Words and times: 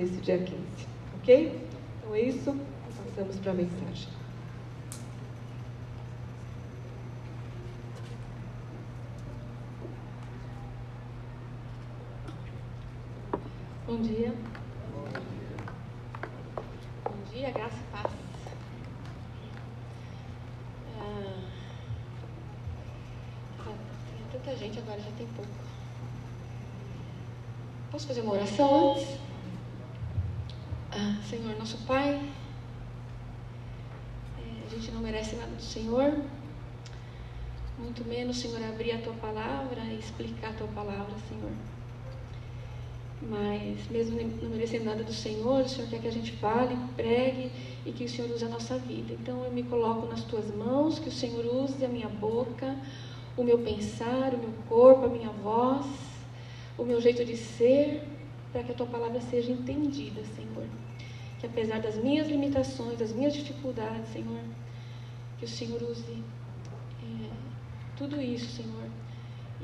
nesse 0.00 0.16
dia 0.22 0.38
15. 0.38 0.56
Ok? 1.16 1.68
Então 1.98 2.14
é 2.14 2.20
isso, 2.22 2.56
passamos 3.04 3.36
para 3.36 3.52
a 3.52 3.54
mensagem. 3.54 4.08
Bom 13.86 14.00
dia. 14.00 14.32
Bom 17.04 17.16
dia, 17.30 17.50
graça 17.50 17.76
e 17.76 17.92
paz. 17.92 18.12
Ah, 20.98 21.42
tem 23.66 24.40
tanta 24.40 24.56
gente 24.56 24.78
agora, 24.78 24.98
já 24.98 25.10
tem 25.18 25.26
pouco. 25.36 25.50
Posso 27.90 28.06
fazer 28.06 28.22
uma 28.22 28.32
oração 28.32 28.92
antes? 28.94 29.19
Nosso 31.70 31.86
Pai, 31.86 32.20
é, 34.38 34.66
a 34.66 34.68
gente 34.68 34.90
não 34.90 35.00
merece 35.00 35.36
nada 35.36 35.52
do 35.52 35.62
Senhor, 35.62 36.18
muito 37.78 38.04
menos, 38.08 38.38
Senhor, 38.38 38.60
abrir 38.64 38.90
a 38.90 38.98
tua 38.98 39.12
palavra 39.12 39.80
e 39.84 39.96
explicar 39.96 40.50
a 40.50 40.54
tua 40.54 40.66
palavra, 40.66 41.14
Senhor. 41.28 41.52
Mas, 43.22 43.88
mesmo 43.88 44.20
não 44.42 44.50
merecendo 44.50 44.86
nada 44.86 45.04
do 45.04 45.12
Senhor, 45.12 45.64
o 45.64 45.68
Senhor 45.68 45.88
quer 45.88 46.00
que 46.00 46.08
a 46.08 46.12
gente 46.12 46.32
fale, 46.32 46.76
pregue 46.96 47.52
e 47.86 47.92
que 47.92 48.04
o 48.04 48.08
Senhor 48.08 48.28
use 48.32 48.44
a 48.44 48.48
nossa 48.48 48.76
vida. 48.76 49.12
Então, 49.12 49.44
eu 49.44 49.52
me 49.52 49.62
coloco 49.62 50.08
nas 50.08 50.24
tuas 50.24 50.52
mãos, 50.52 50.98
que 50.98 51.08
o 51.08 51.12
Senhor 51.12 51.46
use 51.46 51.84
a 51.84 51.88
minha 51.88 52.08
boca, 52.08 52.76
o 53.36 53.44
meu 53.44 53.58
pensar, 53.58 54.34
o 54.34 54.38
meu 54.38 54.52
corpo, 54.68 55.04
a 55.04 55.08
minha 55.08 55.30
voz, 55.30 55.86
o 56.76 56.82
meu 56.82 57.00
jeito 57.00 57.24
de 57.24 57.36
ser, 57.36 58.02
para 58.52 58.64
que 58.64 58.72
a 58.72 58.74
tua 58.74 58.86
palavra 58.86 59.20
seja 59.20 59.52
entendida, 59.52 60.20
Senhor. 60.34 60.66
Que 61.40 61.46
apesar 61.46 61.80
das 61.80 61.96
minhas 61.96 62.28
limitações, 62.28 62.98
das 62.98 63.12
minhas 63.12 63.32
dificuldades, 63.32 64.12
Senhor, 64.12 64.40
que 65.38 65.46
o 65.46 65.48
Senhor 65.48 65.82
use 65.82 66.22
é, 67.02 67.30
tudo 67.96 68.20
isso, 68.20 68.62
Senhor, 68.62 68.84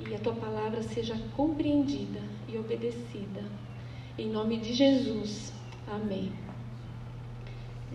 e 0.08 0.14
a 0.14 0.18
tua 0.18 0.34
palavra 0.34 0.82
seja 0.82 1.14
compreendida 1.36 2.20
e 2.48 2.56
obedecida. 2.56 3.44
Em 4.18 4.30
nome 4.30 4.56
de 4.58 4.72
Jesus. 4.72 5.52
Amém. 5.86 6.32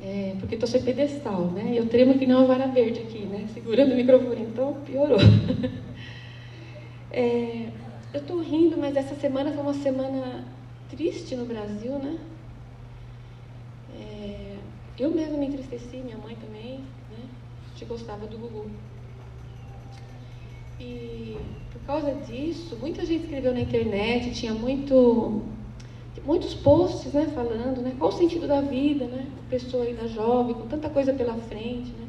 É, 0.01 0.35
porque 0.39 0.55
estou 0.55 0.69
sem 0.69 0.81
pedestal, 0.81 1.45
né? 1.47 1.73
Eu 1.75 1.87
tremo 1.87 2.17
que 2.17 2.25
não 2.25 2.39
uma 2.39 2.47
vara 2.47 2.67
verde 2.67 3.01
aqui, 3.01 3.19
né? 3.19 3.47
Segurando 3.53 3.93
o 3.93 3.95
microfone, 3.95 4.41
então 4.41 4.75
piorou. 4.85 5.17
É, 7.13 7.67
eu 8.13 8.21
estou 8.21 8.39
rindo, 8.39 8.77
mas 8.77 8.95
essa 8.95 9.15
semana 9.15 9.51
foi 9.51 9.61
uma 9.61 9.73
semana 9.73 10.45
triste 10.89 11.35
no 11.35 11.45
Brasil, 11.45 11.99
né? 11.99 12.17
Eu 14.99 15.11
mesma 15.11 15.37
me 15.37 15.47
entristeci, 15.47 15.97
minha 15.97 16.17
mãe 16.17 16.35
também, 16.35 16.79
né? 17.09 17.23
Gente 17.73 17.85
gostava 17.85 18.27
do 18.27 18.37
Gugu. 18.37 18.69
E 20.79 21.37
por 21.71 21.81
causa 21.85 22.13
disso, 22.25 22.75
muita 22.79 23.05
gente 23.05 23.23
escreveu 23.23 23.53
na 23.53 23.61
internet, 23.61 24.33
tinha 24.33 24.53
muito, 24.53 25.41
muitos 26.25 26.53
posts 26.53 27.13
né, 27.13 27.27
falando 27.33 27.81
né, 27.81 27.95
qual 27.97 28.09
o 28.09 28.13
sentido 28.13 28.47
da 28.47 28.61
vida, 28.61 29.05
né? 29.05 29.27
Pessoa 29.49 29.83
ainda 29.83 30.07
jovem, 30.07 30.53
com 30.55 30.67
tanta 30.67 30.89
coisa 30.89 31.13
pela 31.13 31.33
frente, 31.35 31.91
né? 31.91 32.07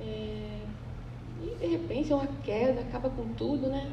É, 0.00 0.60
e 1.44 1.54
de 1.60 1.66
repente 1.66 2.12
é 2.12 2.16
uma 2.16 2.28
queda, 2.44 2.80
acaba 2.80 3.10
com 3.10 3.24
tudo, 3.34 3.68
né? 3.68 3.90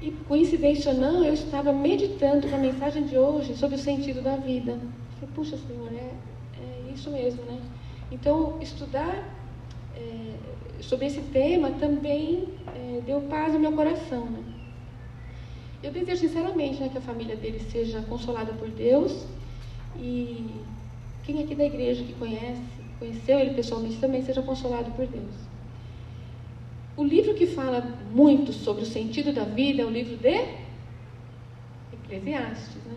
E 0.00 0.12
coincidência 0.28 0.92
ou 0.92 0.98
não, 0.98 1.24
eu 1.24 1.34
estava 1.34 1.72
meditando 1.72 2.48
na 2.48 2.58
mensagem 2.58 3.04
de 3.04 3.18
hoje 3.18 3.56
sobre 3.56 3.76
o 3.76 3.78
sentido 3.78 4.22
da 4.22 4.36
vida. 4.36 4.72
Eu 4.72 4.78
falei, 5.18 5.34
puxa 5.34 5.56
Senhor, 5.56 5.90
isso 6.98 7.10
mesmo, 7.10 7.42
né? 7.44 7.60
Então, 8.10 8.58
estudar 8.60 9.24
é, 9.96 10.34
sobre 10.80 11.06
esse 11.06 11.20
tema 11.20 11.70
também 11.72 12.48
é, 12.74 13.00
deu 13.06 13.20
paz 13.22 13.54
ao 13.54 13.60
meu 13.60 13.72
coração. 13.72 14.26
Né? 14.26 14.42
Eu 15.82 15.92
desejo 15.92 16.20
sinceramente 16.20 16.80
né, 16.80 16.88
que 16.88 16.98
a 16.98 17.00
família 17.00 17.36
dele 17.36 17.60
seja 17.70 18.02
consolada 18.02 18.52
por 18.52 18.68
Deus 18.68 19.26
e 19.96 20.46
quem 21.24 21.42
aqui 21.42 21.54
da 21.54 21.64
igreja 21.64 22.02
que 22.02 22.14
conhece, 22.14 22.62
conheceu 22.98 23.38
ele 23.38 23.54
pessoalmente 23.54 23.98
também 23.98 24.22
seja 24.22 24.42
consolado 24.42 24.90
por 24.92 25.06
Deus. 25.06 25.34
O 26.96 27.04
livro 27.04 27.34
que 27.34 27.46
fala 27.46 27.80
muito 28.12 28.52
sobre 28.52 28.82
o 28.82 28.86
sentido 28.86 29.32
da 29.32 29.44
vida 29.44 29.82
é 29.82 29.86
o 29.86 29.90
livro 29.90 30.16
de 30.16 30.46
Eclesiastes. 31.92 32.82
Né? 32.86 32.96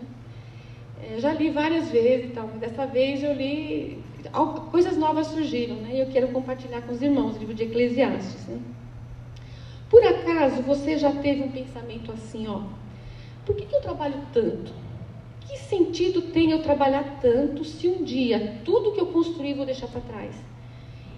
É, 1.00 1.18
já 1.18 1.32
li 1.32 1.50
várias 1.50 1.90
vezes 1.90 2.30
e 2.30 2.34
tal, 2.34 2.48
mas 2.48 2.60
dessa 2.60 2.86
vez 2.86 3.22
eu 3.22 3.32
li 3.32 4.02
coisas 4.70 4.96
novas 4.96 5.26
surgiram, 5.28 5.76
né? 5.76 5.90
E 5.94 6.00
eu 6.00 6.06
quero 6.06 6.28
compartilhar 6.28 6.82
com 6.82 6.92
os 6.92 7.02
irmãos 7.02 7.36
o 7.36 7.38
livro 7.38 7.54
de 7.54 7.64
Eclesiastes. 7.64 8.46
Né? 8.46 8.58
Por 9.90 10.02
acaso 10.04 10.62
você 10.62 10.96
já 10.96 11.12
teve 11.12 11.42
um 11.42 11.50
pensamento 11.50 12.12
assim, 12.12 12.46
ó? 12.46 12.62
Por 13.44 13.54
que, 13.56 13.66
que 13.66 13.74
eu 13.74 13.80
trabalho 13.80 14.20
tanto? 14.32 14.72
Que 15.40 15.58
sentido 15.58 16.22
tem 16.22 16.50
eu 16.50 16.62
trabalhar 16.62 17.18
tanto 17.20 17.64
se 17.64 17.88
um 17.88 18.02
dia 18.04 18.60
tudo 18.64 18.92
que 18.92 19.00
eu 19.00 19.06
construí 19.06 19.52
vou 19.52 19.66
deixar 19.66 19.88
para 19.88 20.00
trás? 20.00 20.34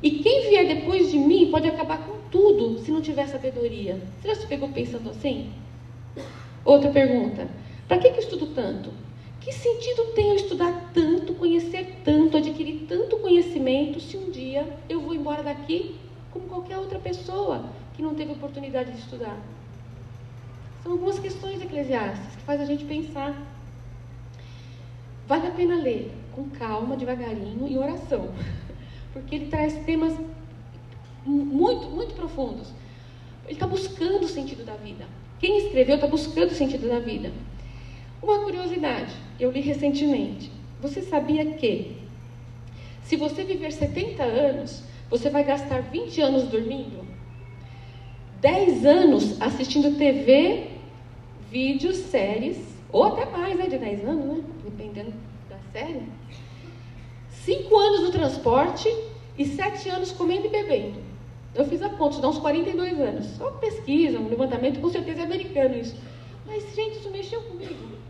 E 0.03 0.11
quem 0.11 0.49
vier 0.49 0.67
depois 0.67 1.11
de 1.11 1.19
mim 1.19 1.51
pode 1.51 1.69
acabar 1.69 1.99
com 2.05 2.19
tudo 2.31 2.79
se 2.79 2.91
não 2.91 3.01
tiver 3.01 3.27
sabedoria. 3.29 3.99
Você 4.21 4.29
já 4.29 4.35
se 4.35 4.47
pegou 4.47 4.69
pensando 4.69 5.09
assim? 5.09 5.51
Outra 6.65 6.91
pergunta: 6.91 7.49
para 7.87 7.99
que, 7.99 8.11
que 8.11 8.17
eu 8.17 8.23
estudo 8.23 8.47
tanto? 8.49 8.91
Que 9.45 9.53
sentido 9.53 10.15
tem 10.15 10.31
eu 10.31 10.37
estudar 10.37 10.91
tanto, 10.95 11.35
conhecer 11.35 12.01
tanto, 12.03 12.39
adquirir 12.39 12.87
tanto 12.89 13.19
conhecimento, 13.19 14.01
se 14.01 14.17
um 14.17 14.31
dia 14.31 14.67
eu 14.89 15.03
vou 15.03 15.15
embora 15.15 15.43
daqui 15.43 15.97
como 16.33 16.49
qualquer 16.49 16.79
outra 16.79 16.99
pessoa 16.99 17.67
que 17.93 18.01
não 18.01 18.15
teve 18.15 18.33
oportunidade 18.33 18.93
de 18.93 19.01
estudar? 19.01 19.39
São 20.83 20.93
algumas 20.93 21.19
questões 21.19 21.61
eclesiásticas 21.61 22.35
que 22.35 22.41
faz 22.41 22.59
a 22.59 22.65
gente 22.65 22.87
pensar. 22.87 23.37
Vale 25.27 25.47
a 25.47 25.51
pena 25.51 25.77
ler 25.77 26.11
com 26.33 26.49
calma, 26.49 26.97
devagarinho 26.97 27.69
e 27.69 27.77
oração, 27.77 28.31
porque 29.13 29.35
ele 29.35 29.51
traz 29.51 29.75
temas 29.85 30.15
muito, 31.23 31.91
muito 31.91 32.15
profundos. 32.15 32.73
Ele 33.45 33.53
está 33.53 33.67
buscando 33.67 34.25
o 34.25 34.29
sentido 34.29 34.65
da 34.65 34.75
vida. 34.75 35.05
Quem 35.39 35.67
escreveu 35.67 35.97
está 35.97 36.07
buscando 36.07 36.51
o 36.51 36.55
sentido 36.55 36.89
da 36.89 36.99
vida. 36.99 37.31
Uma 38.25 38.39
curiosidade, 38.39 39.15
eu 39.39 39.51
li 39.51 39.61
recentemente. 39.61 40.51
Você 40.81 41.03
sabia 41.03 41.45
que 41.45 41.95
se 43.03 43.17
você 43.17 43.45
viver 43.45 43.71
70 43.71 44.23
anos, 44.23 44.83
você 45.11 45.29
vai 45.29 45.45
gastar 45.45 45.83
20 45.83 46.23
anos 46.23 46.45
dormindo? 46.45 47.05
10 48.41 48.87
anos 48.87 49.43
assistindo 49.43 49.99
TV, 49.99 50.69
vídeos, 51.51 51.97
séries, 51.97 52.57
ou 52.91 53.05
até 53.05 53.27
mais, 53.27 53.59
né? 53.59 53.67
De 53.67 53.77
10 53.77 54.07
anos, 54.07 54.25
né? 54.25 54.45
Dependendo 54.65 55.13
da 55.51 55.59
série. 55.71 56.05
5 57.29 57.77
anos 57.77 58.05
no 58.05 58.11
transporte 58.11 58.89
e 59.37 59.45
7 59.45 59.91
anos 59.91 60.13
comendo 60.13 60.47
e 60.47 60.49
bebendo. 60.49 60.99
Eu 61.55 61.67
fiz 61.67 61.83
a 61.83 61.91
conta, 61.91 62.23
dá 62.23 62.31
uns 62.31 62.39
42 62.39 62.99
anos. 62.99 63.27
Só 63.37 63.51
pesquisa, 63.51 64.19
um 64.19 64.31
levantamento, 64.31 64.81
com 64.81 64.89
certeza 64.89 65.21
é 65.21 65.25
americano 65.25 65.77
isso. 65.77 65.95
Mas, 66.47 66.75
gente, 66.75 66.97
isso 66.97 67.11
mexeu 67.11 67.43
comigo 67.43 68.04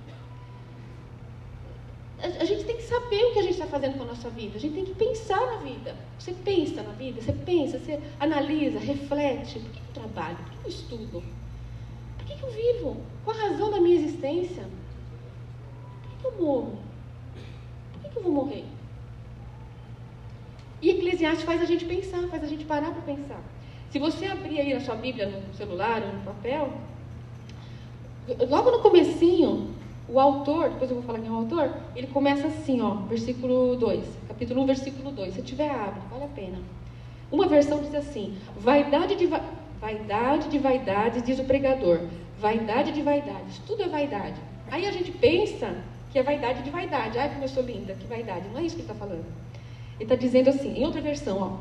a 2.25 2.45
gente 2.45 2.65
tem 2.65 2.77
que 2.77 2.83
saber 2.83 3.23
o 3.25 3.33
que 3.33 3.39
a 3.39 3.43
gente 3.43 3.53
está 3.53 3.67
fazendo 3.67 3.99
com 3.99 4.05
a 4.05 4.07
nossa 4.07 4.31
vida. 4.31 4.57
A 4.57 4.61
gente 4.61 4.75
tem 4.75 4.85
que 4.85 4.95
pensar 4.95 5.41
na 5.41 5.57
vida. 5.59 5.95
Você 6.19 6.33
pensa 6.33 6.83
na 6.83 6.93
vida, 6.93 7.21
você 7.21 7.33
pensa, 7.33 7.79
você 7.79 8.01
analisa, 8.19 8.79
reflete. 8.79 9.59
Por 9.59 9.71
que 9.71 9.79
eu 9.79 10.03
trabalho? 10.03 10.37
Por 10.37 10.51
que 10.51 10.65
eu 10.65 10.69
estudo? 10.71 11.23
Por 12.17 12.27
que 12.27 12.43
eu 12.43 12.51
vivo? 12.51 12.97
Qual 13.25 13.37
a 13.37 13.41
razão 13.41 13.71
da 13.71 13.81
minha 13.81 13.97
existência? 13.97 14.65
Por 16.03 16.19
que 16.19 16.27
eu 16.27 16.43
morro? 16.43 16.79
Por 18.01 18.11
que 18.11 18.17
eu 18.17 18.23
vou 18.23 18.33
morrer? 18.33 18.65
E 20.81 20.91
Eclesiastes 20.91 21.45
faz 21.45 21.61
a 21.61 21.67
gente 21.67 21.85
pensar, 21.85 22.27
faz 22.29 22.43
a 22.43 22.47
gente 22.47 22.65
parar 22.65 22.91
para 22.91 23.03
pensar. 23.03 23.41
Se 23.91 23.99
você 23.99 24.27
abrir 24.27 24.61
aí 24.61 24.75
na 24.75 24.81
sua 24.81 24.97
Bíblia, 24.97 25.29
no 25.29 25.55
celular 25.55 26.03
ou 26.03 26.13
no 26.13 26.21
papel, 26.23 26.73
logo 28.49 28.71
no 28.71 28.81
comecinho, 28.81 29.75
o 30.09 30.21
autor, 30.21 30.71
depois 30.71 30.91
eu 30.91 30.97
vou 30.97 31.05
falar 31.05 31.19
quem 31.19 31.29
é 31.29 31.31
o 31.31 31.37
autor, 31.37 31.75
ele 31.97 32.07
começa 32.09 32.47
assim, 32.47 32.81
ó, 32.81 32.95
versículo 33.09 33.77
2, 33.77 34.05
capítulo 34.29 34.63
1, 34.63 34.67
versículo 34.67 35.11
2. 35.11 35.35
Se 35.35 35.43
tiver, 35.43 35.71
abre, 35.71 36.01
vale 36.11 36.25
a 36.25 36.29
pena. 36.29 36.59
Uma 37.33 37.47
versão 37.47 37.81
diz 37.81 37.95
assim: 37.95 38.37
vaidade 38.57 39.17
de, 39.17 39.27
va 39.27 39.43
vaidade 39.81 40.49
de 40.49 40.59
vaidades, 40.59 41.23
diz 41.23 41.39
o 41.39 41.45
pregador. 41.45 42.01
Vaidade 42.39 42.93
de 42.93 43.03
vaidades, 43.03 43.59
tudo 43.67 43.83
é 43.83 43.89
vaidade. 43.89 44.41
Aí 44.71 44.87
a 44.87 44.93
gente 44.93 45.11
pensa 45.11 45.75
que 46.11 46.19
é 46.19 46.23
vaidade 46.23 46.63
de 46.63 46.71
vaidade. 46.71 47.19
Ai, 47.19 47.31
como 47.31 47.45
eu 47.45 47.49
sou 47.49 47.63
linda, 47.63 47.95
que 47.95 48.07
vaidade. 48.07 48.49
Não 48.49 48.61
é 48.61 48.63
isso 48.63 48.77
que 48.77 48.83
ele 48.83 48.91
está 48.91 48.95
falando. 48.95 49.25
Ele 49.97 50.05
está 50.05 50.15
dizendo 50.15 50.49
assim, 50.49 50.79
em 50.79 50.85
outra 50.85 51.01
versão, 51.01 51.39
ó, 51.39 51.57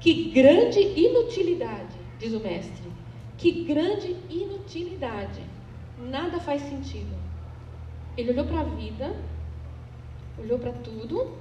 que 0.00 0.30
grande 0.30 0.80
inutilidade, 0.80 1.96
diz 2.18 2.32
o 2.32 2.40
mestre. 2.40 2.88
Que 3.36 3.64
grande 3.64 4.16
inutilidade. 4.30 5.42
Nada 5.98 6.38
faz 6.40 6.62
sentido. 6.62 7.27
Ele 8.18 8.32
olhou 8.32 8.44
para 8.44 8.60
a 8.60 8.64
vida 8.64 9.16
olhou 10.40 10.58
para 10.58 10.72
tudo, 10.72 11.36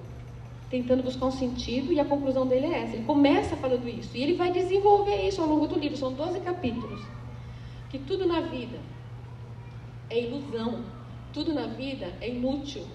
tentando 0.69 1.03
buscar 1.03 1.27
um 1.27 1.31
sentido, 1.31 1.93
e 1.93 1.99
a 1.99 2.05
conclusão 2.05 2.47
dele 2.47 2.67
é 2.67 2.83
essa. 2.83 2.95
Ele 2.95 3.05
começa 3.05 3.55
falando 3.55 3.87
isso, 3.87 4.15
e 4.17 4.23
ele 4.23 4.33
vai 4.33 4.51
desenvolver 4.51 5.27
isso 5.27 5.41
ao 5.41 5.47
longo 5.47 5.67
do 5.67 5.79
livro, 5.79 5.97
são 5.97 6.13
12 6.13 6.39
capítulos. 6.41 7.01
Que 7.89 7.99
tudo 7.99 8.25
na 8.25 8.41
vida 8.41 8.77
é 10.09 10.21
ilusão, 10.21 10.83
tudo 11.33 11.53
na 11.53 11.67
vida 11.67 12.11
é 12.19 12.29
inútil, 12.29 12.85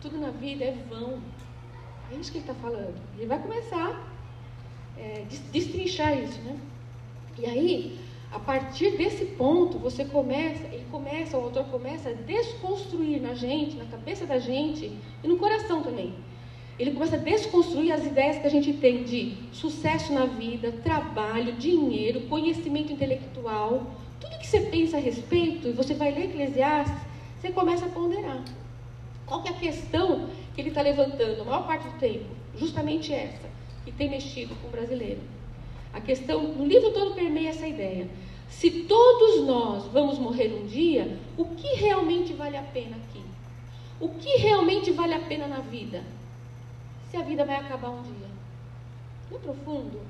tudo 0.00 0.18
na 0.18 0.30
vida 0.30 0.64
é 0.64 0.76
vão. 0.90 1.20
É 2.12 2.16
isso 2.16 2.30
que 2.30 2.38
ele 2.38 2.48
está 2.48 2.54
falando. 2.54 3.00
Ele 3.16 3.26
vai 3.26 3.40
começar 3.40 3.88
a 4.96 5.00
é, 5.00 5.24
destrinchar 5.52 6.18
isso, 6.22 6.40
né? 6.42 6.58
E 7.38 7.46
aí, 7.46 7.98
a 8.32 8.38
partir 8.38 8.96
desse 8.96 9.24
ponto, 9.24 9.78
você 9.78 10.04
começa, 10.04 10.64
ele 10.64 10.84
começa, 10.90 11.38
o 11.38 11.44
autor 11.44 11.64
começa 11.66 12.10
a 12.10 12.12
desconstruir 12.12 13.20
na 13.20 13.34
gente, 13.34 13.76
na 13.76 13.84
cabeça 13.84 14.26
da 14.26 14.38
gente 14.38 14.92
e 15.22 15.28
no 15.28 15.36
coração 15.36 15.82
também. 15.82 16.14
Ele 16.78 16.90
começa 16.90 17.16
a 17.16 17.18
desconstruir 17.18 17.92
as 17.92 18.04
ideias 18.04 18.38
que 18.38 18.46
a 18.46 18.50
gente 18.50 18.72
tem 18.74 19.04
de 19.04 19.34
sucesso 19.52 20.12
na 20.12 20.26
vida, 20.26 20.72
trabalho, 20.84 21.54
dinheiro, 21.54 22.22
conhecimento 22.22 22.92
intelectual. 22.92 23.90
Tudo 24.20 24.38
que 24.38 24.46
você 24.46 24.60
pensa 24.60 24.98
a 24.98 25.00
respeito, 25.00 25.68
e 25.68 25.72
você 25.72 25.94
vai 25.94 26.12
ler 26.12 26.26
Eclesiastes, 26.26 27.00
você 27.40 27.50
começa 27.50 27.86
a 27.86 27.88
ponderar. 27.88 28.44
Qual 29.24 29.42
que 29.42 29.48
é 29.48 29.52
a 29.52 29.54
questão 29.54 30.28
que 30.54 30.60
ele 30.60 30.68
está 30.68 30.82
levantando 30.82 31.40
a 31.40 31.44
maior 31.44 31.66
parte 31.66 31.88
do 31.88 31.98
tempo? 31.98 32.26
Justamente 32.56 33.12
essa, 33.12 33.48
que 33.84 33.92
tem 33.92 34.10
mexido 34.10 34.54
com 34.56 34.68
o 34.68 34.70
brasileiro. 34.70 35.35
A 35.96 36.00
questão, 36.02 36.42
no 36.42 36.66
livro 36.66 36.92
todo 36.92 37.14
permeia 37.14 37.48
essa 37.48 37.66
ideia. 37.66 38.06
Se 38.50 38.70
todos 38.82 39.46
nós 39.46 39.86
vamos 39.86 40.18
morrer 40.18 40.52
um 40.52 40.66
dia, 40.66 41.18
o 41.38 41.46
que 41.46 41.68
realmente 41.76 42.34
vale 42.34 42.54
a 42.54 42.62
pena 42.62 42.96
aqui? 42.96 43.22
O 43.98 44.10
que 44.10 44.36
realmente 44.36 44.90
vale 44.90 45.14
a 45.14 45.20
pena 45.20 45.46
na 45.46 45.60
vida? 45.60 46.04
Se 47.10 47.16
a 47.16 47.22
vida 47.22 47.46
vai 47.46 47.56
acabar 47.56 47.88
um 47.88 48.02
dia. 48.02 48.28
Não 49.30 49.38
é 49.38 49.40
profundo? 49.40 50.02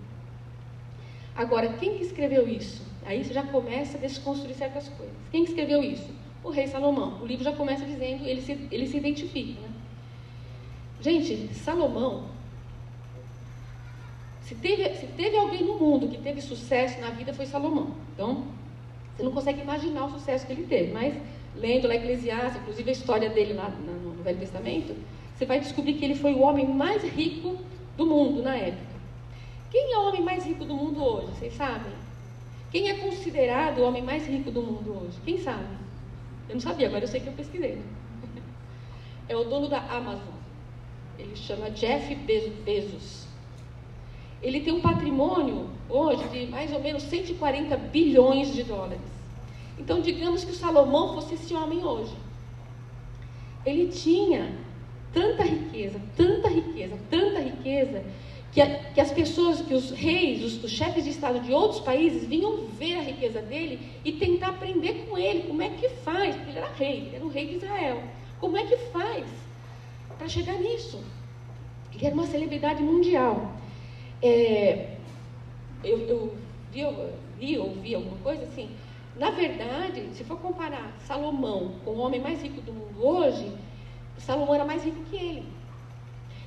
Agora, 1.37 1.75
quem 1.75 1.97
que 1.97 2.03
escreveu 2.03 2.49
isso? 2.49 2.83
Aí 3.05 3.23
você 3.23 3.33
já 3.33 3.45
começa 3.45 3.97
a 3.97 4.01
desconstruir 4.01 4.57
certas 4.57 4.89
coisas. 4.89 5.15
Quem 5.31 5.45
que 5.45 5.51
escreveu 5.51 5.85
isso? 5.85 6.11
O 6.43 6.51
rei 6.51 6.67
Salomão. 6.67 7.23
O 7.23 7.27
livro 7.27 7.45
já 7.45 7.53
começa 7.53 7.85
dizendo, 7.85 8.27
ele 8.27 8.43
se, 8.43 8.59
ele 8.73 8.89
se 8.89 8.97
identifica. 8.97 9.61
Né? 9.61 9.69
Gente, 11.01 11.55
Salomão 11.55 12.36
se 14.47 14.55
teve, 14.55 14.89
se 14.95 15.07
teve 15.09 15.37
alguém 15.37 15.65
no 15.65 15.77
mundo 15.77 16.07
que 16.07 16.19
teve 16.19 16.41
sucesso 16.41 17.01
na 17.01 17.11
vida, 17.11 17.35
foi 17.35 17.47
Salomão. 17.47 17.97
Então, 18.15 18.45
você 19.17 19.25
não 19.25 19.33
consegue 19.33 19.61
imaginar 19.61 20.07
o 20.07 20.11
sucesso 20.11 20.47
que 20.47 20.53
ele 20.53 20.67
teve, 20.69 20.93
mas 20.93 21.15
lendo 21.57 21.89
lá 21.89 21.97
Eclesiastes, 21.97 22.63
inclusive 22.63 22.89
a 22.89 22.93
história 22.93 23.29
dele 23.29 23.55
lá 23.55 23.69
no 23.69 24.23
Velho 24.23 24.39
Testamento, 24.39 24.95
você 25.35 25.45
vai 25.45 25.59
descobrir 25.59 25.95
que 25.95 26.05
ele 26.05 26.15
foi 26.15 26.33
o 26.33 26.43
homem 26.43 26.65
mais 26.65 27.03
rico 27.03 27.57
do 27.97 28.07
mundo 28.07 28.41
na 28.41 28.55
época. 28.55 28.97
Quem 29.69 29.93
é 29.93 29.99
o 29.99 30.07
homem 30.07 30.23
mais 30.23 30.45
rico 30.45 30.65
do 30.65 30.75
mundo 30.77 31.03
hoje? 31.03 31.27
Vocês 31.27 31.55
sabem? 31.55 31.93
Quem 32.71 32.89
é 32.89 32.99
considerado 32.99 33.79
o 33.79 33.85
homem 33.85 34.03
mais 34.03 34.29
rico 34.29 34.53
do 34.53 34.63
mundo 34.63 34.93
hoje? 34.93 35.19
Quem 35.25 35.39
sabe? 35.39 35.67
Eu 36.49 36.55
não 36.55 36.61
sabia, 36.61 36.87
agora 36.87 37.03
eu 37.03 37.09
sei 37.09 37.19
que 37.19 37.27
eu 37.27 37.33
pesquisei. 37.33 37.81
É 39.29 39.35
o 39.35 39.43
dono 39.43 39.69
da 39.69 39.81
Amazon. 39.81 40.37
Ele 41.19 41.35
chama 41.35 41.69
Jeff 41.71 42.15
Bezos. 42.15 43.26
Ele 44.47 44.61
tem 44.61 44.73
um 44.73 44.81
patrimônio 44.81 45.69
hoje 45.89 46.23
de 46.29 46.47
mais 46.47 46.73
ou 46.73 46.81
menos 46.81 47.03
140 47.03 47.77
bilhões 47.77 48.55
de 48.55 48.63
dólares. 48.63 49.01
Então, 49.77 50.01
digamos 50.01 50.45
que 50.45 50.53
o 50.53 50.55
Salomão 50.55 51.15
fosse 51.15 51.35
esse 51.35 51.53
homem 51.53 51.85
hoje. 51.85 52.15
Ele 53.65 53.89
tinha 53.89 54.57
tanta 55.13 55.43
riqueza, 55.43 56.01
tanta 56.17 56.49
riqueza, 56.49 56.97
tanta 57.11 57.41
riqueza, 57.41 58.05
que, 58.53 58.61
a, 58.63 58.79
que 58.93 59.01
as 59.01 59.11
pessoas, 59.11 59.61
que 59.63 59.75
os 59.75 59.91
reis, 59.91 60.45
os, 60.45 60.63
os, 60.63 60.71
chefes 60.71 61.03
de 61.03 61.11
Estado 61.11 61.41
de 61.41 61.53
outros 61.53 61.81
países 61.81 62.25
vinham 62.25 62.69
ver 62.79 62.99
a 62.99 63.03
riqueza 63.03 63.43
dele 63.43 63.81
e 64.05 64.13
tentar 64.13 64.51
aprender 64.51 65.07
com 65.09 65.19
ele 65.19 65.43
como 65.49 65.61
é 65.61 65.71
que 65.71 65.89
faz, 65.89 66.37
porque 66.37 66.51
ele 66.51 66.59
era 66.59 66.73
rei, 66.73 66.99
ele 66.99 67.17
era 67.17 67.25
o 67.25 67.29
rei 67.29 67.49
de 67.49 67.57
Israel. 67.57 68.01
Como 68.39 68.57
é 68.57 68.65
que 68.65 68.77
faz 68.93 69.25
para 70.17 70.29
chegar 70.29 70.55
nisso? 70.55 71.03
Ele 71.93 72.07
era 72.07 72.15
uma 72.15 72.29
celebridade 72.29 72.81
mundial. 72.81 73.57
É, 74.23 74.97
eu, 75.85 75.99
eu 75.99 76.33
vi, 77.39 77.55
eu 77.55 77.65
ouvi 77.65 77.95
alguma 77.95 78.17
coisa 78.19 78.45
assim. 78.45 78.71
Na 79.17 79.31
verdade, 79.31 80.09
se 80.13 80.25
for 80.25 80.39
comparar 80.39 80.93
Salomão 81.07 81.73
com 81.85 81.93
o 81.93 81.99
homem 81.99 82.21
mais 82.21 82.43
rico 82.43 82.61
do 82.61 82.73
mundo 82.73 83.07
hoje, 83.07 83.51
Salomão 84.19 84.55
era 84.55 84.65
mais 84.65 84.85
rico 84.85 85.03
que 85.05 85.17
ele. 85.17 85.47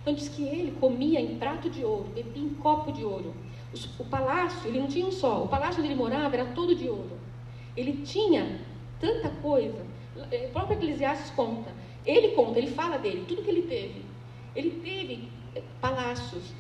Então 0.02 0.14
diz 0.14 0.30
que 0.30 0.44
ele 0.44 0.72
comia 0.80 1.20
em 1.20 1.38
prato 1.38 1.70
de 1.70 1.84
ouro, 1.84 2.10
bebia 2.14 2.44
em 2.44 2.54
copo 2.56 2.92
de 2.92 3.04
ouro. 3.04 3.34
O 4.00 4.06
palácio, 4.06 4.68
ele 4.70 4.80
não 4.80 4.88
tinha 4.88 5.06
um 5.06 5.12
só. 5.12 5.44
O 5.44 5.48
palácio 5.48 5.80
onde 5.80 5.92
ele 5.92 6.00
morava 6.00 6.36
era 6.36 6.46
todo 6.46 6.76
de 6.76 6.88
ouro. 6.88 7.18
Ele 7.76 8.02
tinha 8.04 8.60
tanta 9.00 9.30
coisa. 9.42 9.86
O 10.16 10.52
próprio 10.52 10.78
Eclesiastes 10.78 11.32
conta. 11.32 11.72
Ele 12.06 12.30
conta, 12.30 12.58
ele 12.58 12.72
fala 12.72 12.98
dele, 12.98 13.26
tudo 13.28 13.44
que 13.44 13.50
ele 13.50 13.64
teve. 13.64 14.04
Ele 14.56 14.72
teve 14.84 15.30
eh, 15.56 15.62
palácios, 15.80 16.54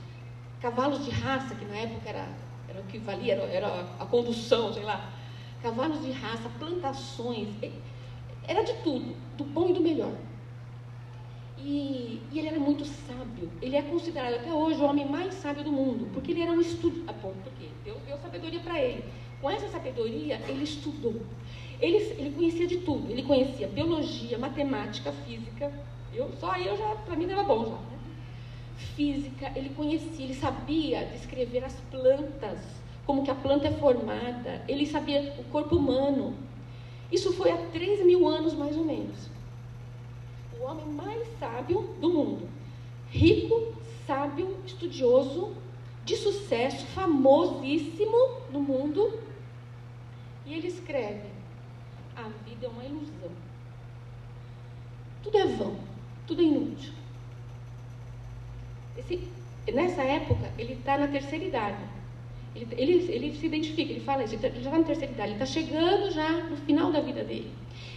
cavalos 0.62 1.06
de 1.06 1.12
raça, 1.12 1.56
que 1.56 1.66
na 1.66 1.76
época 1.76 2.10
era, 2.10 2.28
era 2.68 2.80
o 2.80 2.84
que 2.84 2.98
valia, 2.98 3.34
era, 3.34 3.44
era 3.44 3.88
a 4.00 4.06
condução, 4.06 4.74
sei 4.74 4.84
lá. 4.84 5.12
Cavalos 5.62 6.02
de 6.04 6.12
raça, 6.12 6.50
plantações, 6.58 7.48
era 8.48 8.64
de 8.64 8.74
tudo, 8.84 9.16
do 9.38 9.44
bom 9.44 9.70
e 9.70 9.74
do 9.74 9.82
melhor. 9.82 10.14
E, 11.58 12.22
e, 12.32 12.40
ele 12.40 12.48
era 12.48 12.60
muito 12.60 12.86
sábio. 12.86 13.52
Ele 13.62 13.76
é 13.76 13.82
considerado 13.82 14.36
até 14.36 14.52
hoje 14.52 14.80
o 14.80 14.86
homem 14.86 15.06
mais 15.06 15.34
sábio 15.34 15.64
do 15.64 15.72
mundo, 15.72 16.08
porque 16.14 16.32
ele 16.32 16.42
era 16.42 16.52
um 16.52 16.62
estudo. 16.62 17.04
Ah, 17.08 17.14
bom, 17.14 17.34
porque 17.44 17.68
Deus 17.84 17.98
deu 18.08 18.18
sabedoria 18.18 18.60
para 18.62 18.80
ele. 18.80 19.04
Com 19.42 19.50
essa 19.50 19.68
sabedoria, 19.68 20.42
ele 20.48 20.64
estudou. 20.64 21.22
Ele, 21.82 21.98
ele 22.18 22.32
conhecia 22.32 22.68
de 22.68 22.78
tudo. 22.78 23.12
Ele 23.12 23.24
conhecia 23.24 23.68
biologia, 23.68 24.38
matemática, 24.38 25.12
física. 25.12 25.72
Eu, 26.14 26.32
só 26.40 26.52
aí 26.52 26.66
eu 26.66 26.78
já, 26.78 26.96
para 26.96 27.16
mim, 27.16 27.30
era 27.30 27.44
bom 27.44 27.66
já. 27.66 27.89
Física, 28.96 29.52
ele 29.56 29.70
conhecia, 29.70 30.26
ele 30.26 30.34
sabia 30.34 31.06
descrever 31.06 31.64
as 31.64 31.76
plantas, 31.92 32.60
como 33.06 33.24
que 33.24 33.32
a 33.32 33.36
planta 33.36 33.68
é 33.68 33.72
formada, 33.72 34.64
ele 34.68 34.86
sabia 34.86 35.36
o 35.38 35.44
corpo 35.46 35.76
humano. 35.76 36.36
Isso 37.12 37.34
foi 37.34 37.52
há 37.52 37.58
3 37.58 38.06
mil 38.06 38.28
anos 38.28 38.54
mais 38.54 38.78
ou 38.78 38.86
menos. 38.86 39.30
O 40.58 40.64
homem 40.64 40.86
mais 40.88 41.28
sábio 41.40 41.82
do 42.00 42.10
mundo. 42.10 42.50
Rico, 43.10 43.74
sábio, 44.06 44.58
estudioso, 44.66 45.56
de 46.06 46.16
sucesso, 46.16 46.86
famosíssimo 46.88 48.18
no 48.52 48.62
mundo. 48.62 49.20
E 50.46 50.54
ele 50.54 50.68
escreve: 50.68 51.30
a 52.16 52.24
vida 52.48 52.66
é 52.66 52.70
uma 52.70 52.84
ilusão. 52.84 53.32
Tudo 55.24 55.38
é 55.38 55.46
vão, 55.48 55.76
tudo 56.26 56.42
é 56.42 56.46
inútil. 56.46 56.99
Esse, 59.00 59.20
nessa 59.74 60.04
época, 60.04 60.52
ele 60.58 60.74
está 60.74 60.98
na 60.98 61.08
terceira 61.08 61.46
idade. 61.46 61.84
Ele, 62.56 62.68
ele, 62.78 63.12
ele, 63.12 63.36
se 63.36 63.46
identifica, 63.46 63.92
ele 63.92 64.02
fala 64.02 64.24
isso, 64.24 64.36
ele 64.36 64.62
já 64.62 64.70
está 64.70 64.78
na 64.78 64.84
terceira 64.84 65.14
idade, 65.14 65.32
ele 65.32 65.44
está 65.44 65.46
chegando 65.46 66.12
já 66.12 66.30
no 66.30 66.58
final 66.58 66.92
da 66.92 67.00
vida 67.00 67.24
dele. 67.24 67.50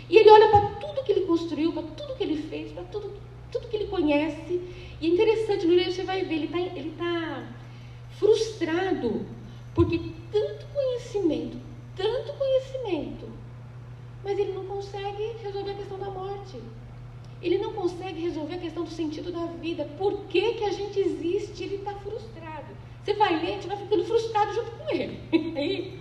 E 0.09 0.17
ele 0.17 0.31
olha 0.31 0.49
para 0.49 0.69
tudo 0.77 1.03
que 1.03 1.13
ele 1.13 1.27
construiu, 1.27 1.73
para 1.73 1.83
tudo 1.83 2.15
que 2.17 2.23
ele 2.23 2.37
fez, 2.37 2.71
para 2.73 2.85
tudo, 2.85 3.13
tudo 3.51 3.69
que 3.69 3.77
ele 3.77 3.87
conhece. 3.87 4.61
E 5.01 5.07
é 5.07 5.09
interessante, 5.09 5.67
no 5.67 5.75
livro 5.75 5.93
você 5.93 6.05
vai 6.05 6.25
ver, 6.25 6.35
ele 6.35 6.45
está 6.45 6.59
ele 6.59 6.95
tá 6.97 7.49
frustrado, 8.19 9.27
porque 9.75 10.01
tanto 10.31 10.67
conhecimento, 10.67 11.57
tanto 11.97 12.33
conhecimento, 12.35 13.29
mas 14.23 14.39
ele 14.39 14.53
não 14.53 14.65
consegue 14.67 15.37
resolver 15.43 15.73
a 15.73 15.75
questão 15.75 15.99
da 15.99 16.11
morte. 16.11 16.59
Ele 17.43 17.59
não 17.59 17.73
consegue 17.73 18.21
resolver 18.21 18.55
a 18.55 18.59
questão 18.59 18.85
do 18.85 18.91
sentido 18.91 19.33
da 19.33 19.47
vida. 19.47 19.85
Por 19.99 20.21
que, 20.29 20.55
que 20.55 20.65
a 20.65 20.71
gente 20.71 20.99
existe? 20.99 21.65
Ele 21.65 21.77
está 21.77 21.93
frustrado. 21.95 22.67
Você 23.05 23.15
vai 23.15 23.41
ler, 23.41 23.49
a 23.49 23.55
gente 23.55 23.67
vai 23.67 23.77
ficando 23.77 24.05
frustrado 24.05 24.55
junto 24.55 24.71
com 24.71 24.95
ele. 24.95 25.19
Aí, 25.59 25.99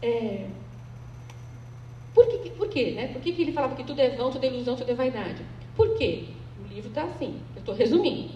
é, 0.00 0.46
por, 2.14 2.26
que, 2.26 2.50
por 2.50 2.68
quê? 2.68 2.92
Né? 2.92 3.08
Por 3.08 3.20
que, 3.20 3.32
que 3.32 3.42
ele 3.42 3.52
falava 3.52 3.76
que 3.76 3.84
tudo 3.84 4.00
é 4.00 4.10
vão, 4.10 4.30
tudo 4.30 4.44
é 4.44 4.48
ilusão, 4.48 4.74
tudo 4.74 4.90
é 4.90 4.94
vaidade? 4.94 5.42
Por 5.76 5.96
quê? 5.96 6.24
O 6.64 6.74
livro 6.74 6.88
está 6.88 7.04
assim, 7.04 7.40
eu 7.54 7.60
estou 7.60 7.74
resumindo. 7.74 8.34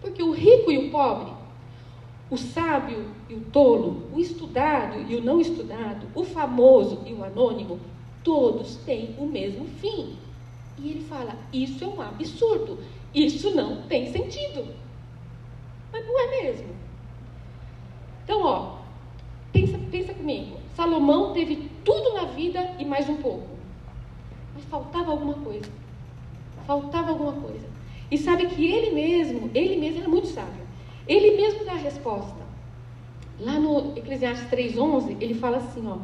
Porque 0.00 0.22
o 0.22 0.32
rico 0.32 0.70
e 0.70 0.78
o 0.78 0.90
pobre, 0.90 1.32
o 2.30 2.36
sábio 2.36 3.10
e 3.28 3.34
o 3.34 3.40
tolo, 3.40 4.08
o 4.14 4.20
estudado 4.20 5.00
e 5.10 5.16
o 5.16 5.22
não 5.22 5.40
estudado, 5.40 6.06
o 6.14 6.24
famoso 6.24 7.02
e 7.06 7.12
o 7.12 7.24
anônimo, 7.24 7.80
todos 8.22 8.76
têm 8.76 9.14
o 9.18 9.26
mesmo 9.26 9.66
fim. 9.80 10.16
E 10.80 10.90
ele 10.90 11.04
fala: 11.04 11.36
Isso 11.52 11.84
é 11.84 11.86
um 11.86 12.00
absurdo, 12.00 12.78
isso 13.14 13.50
não 13.54 13.82
tem 13.82 14.10
sentido. 14.12 14.74
Mas 15.92 16.06
não 16.06 16.20
é 16.20 16.42
mesmo. 16.42 16.68
Então, 18.24 18.42
ó, 18.42 18.78
pensa, 19.52 19.78
pensa 19.90 20.14
comigo. 20.14 20.58
Salomão 20.74 21.32
teve 21.32 21.68
tudo 21.84 22.14
na 22.14 22.24
vida 22.26 22.74
e 22.78 22.84
mais 22.84 23.08
um 23.08 23.16
pouco. 23.16 23.48
Mas 24.54 24.64
faltava 24.64 25.10
alguma 25.10 25.34
coisa. 25.34 25.70
faltava 26.66 27.10
alguma 27.10 27.32
coisa. 27.32 27.66
E 28.10 28.16
sabe 28.16 28.46
que 28.46 28.70
ele 28.70 28.94
mesmo, 28.94 29.50
ele 29.54 29.76
mesmo 29.76 30.00
era 30.00 30.08
muito 30.08 30.28
sábio. 30.28 30.66
Ele 31.06 31.36
mesmo 31.36 31.64
dá 31.64 31.72
a 31.72 31.76
resposta. 31.76 32.46
Lá 33.40 33.58
no 33.58 33.96
Eclesiastes 33.96 34.48
3:11, 34.50 35.16
ele 35.20 35.34
fala 35.34 35.58
assim, 35.58 35.86
ó, 35.86 35.98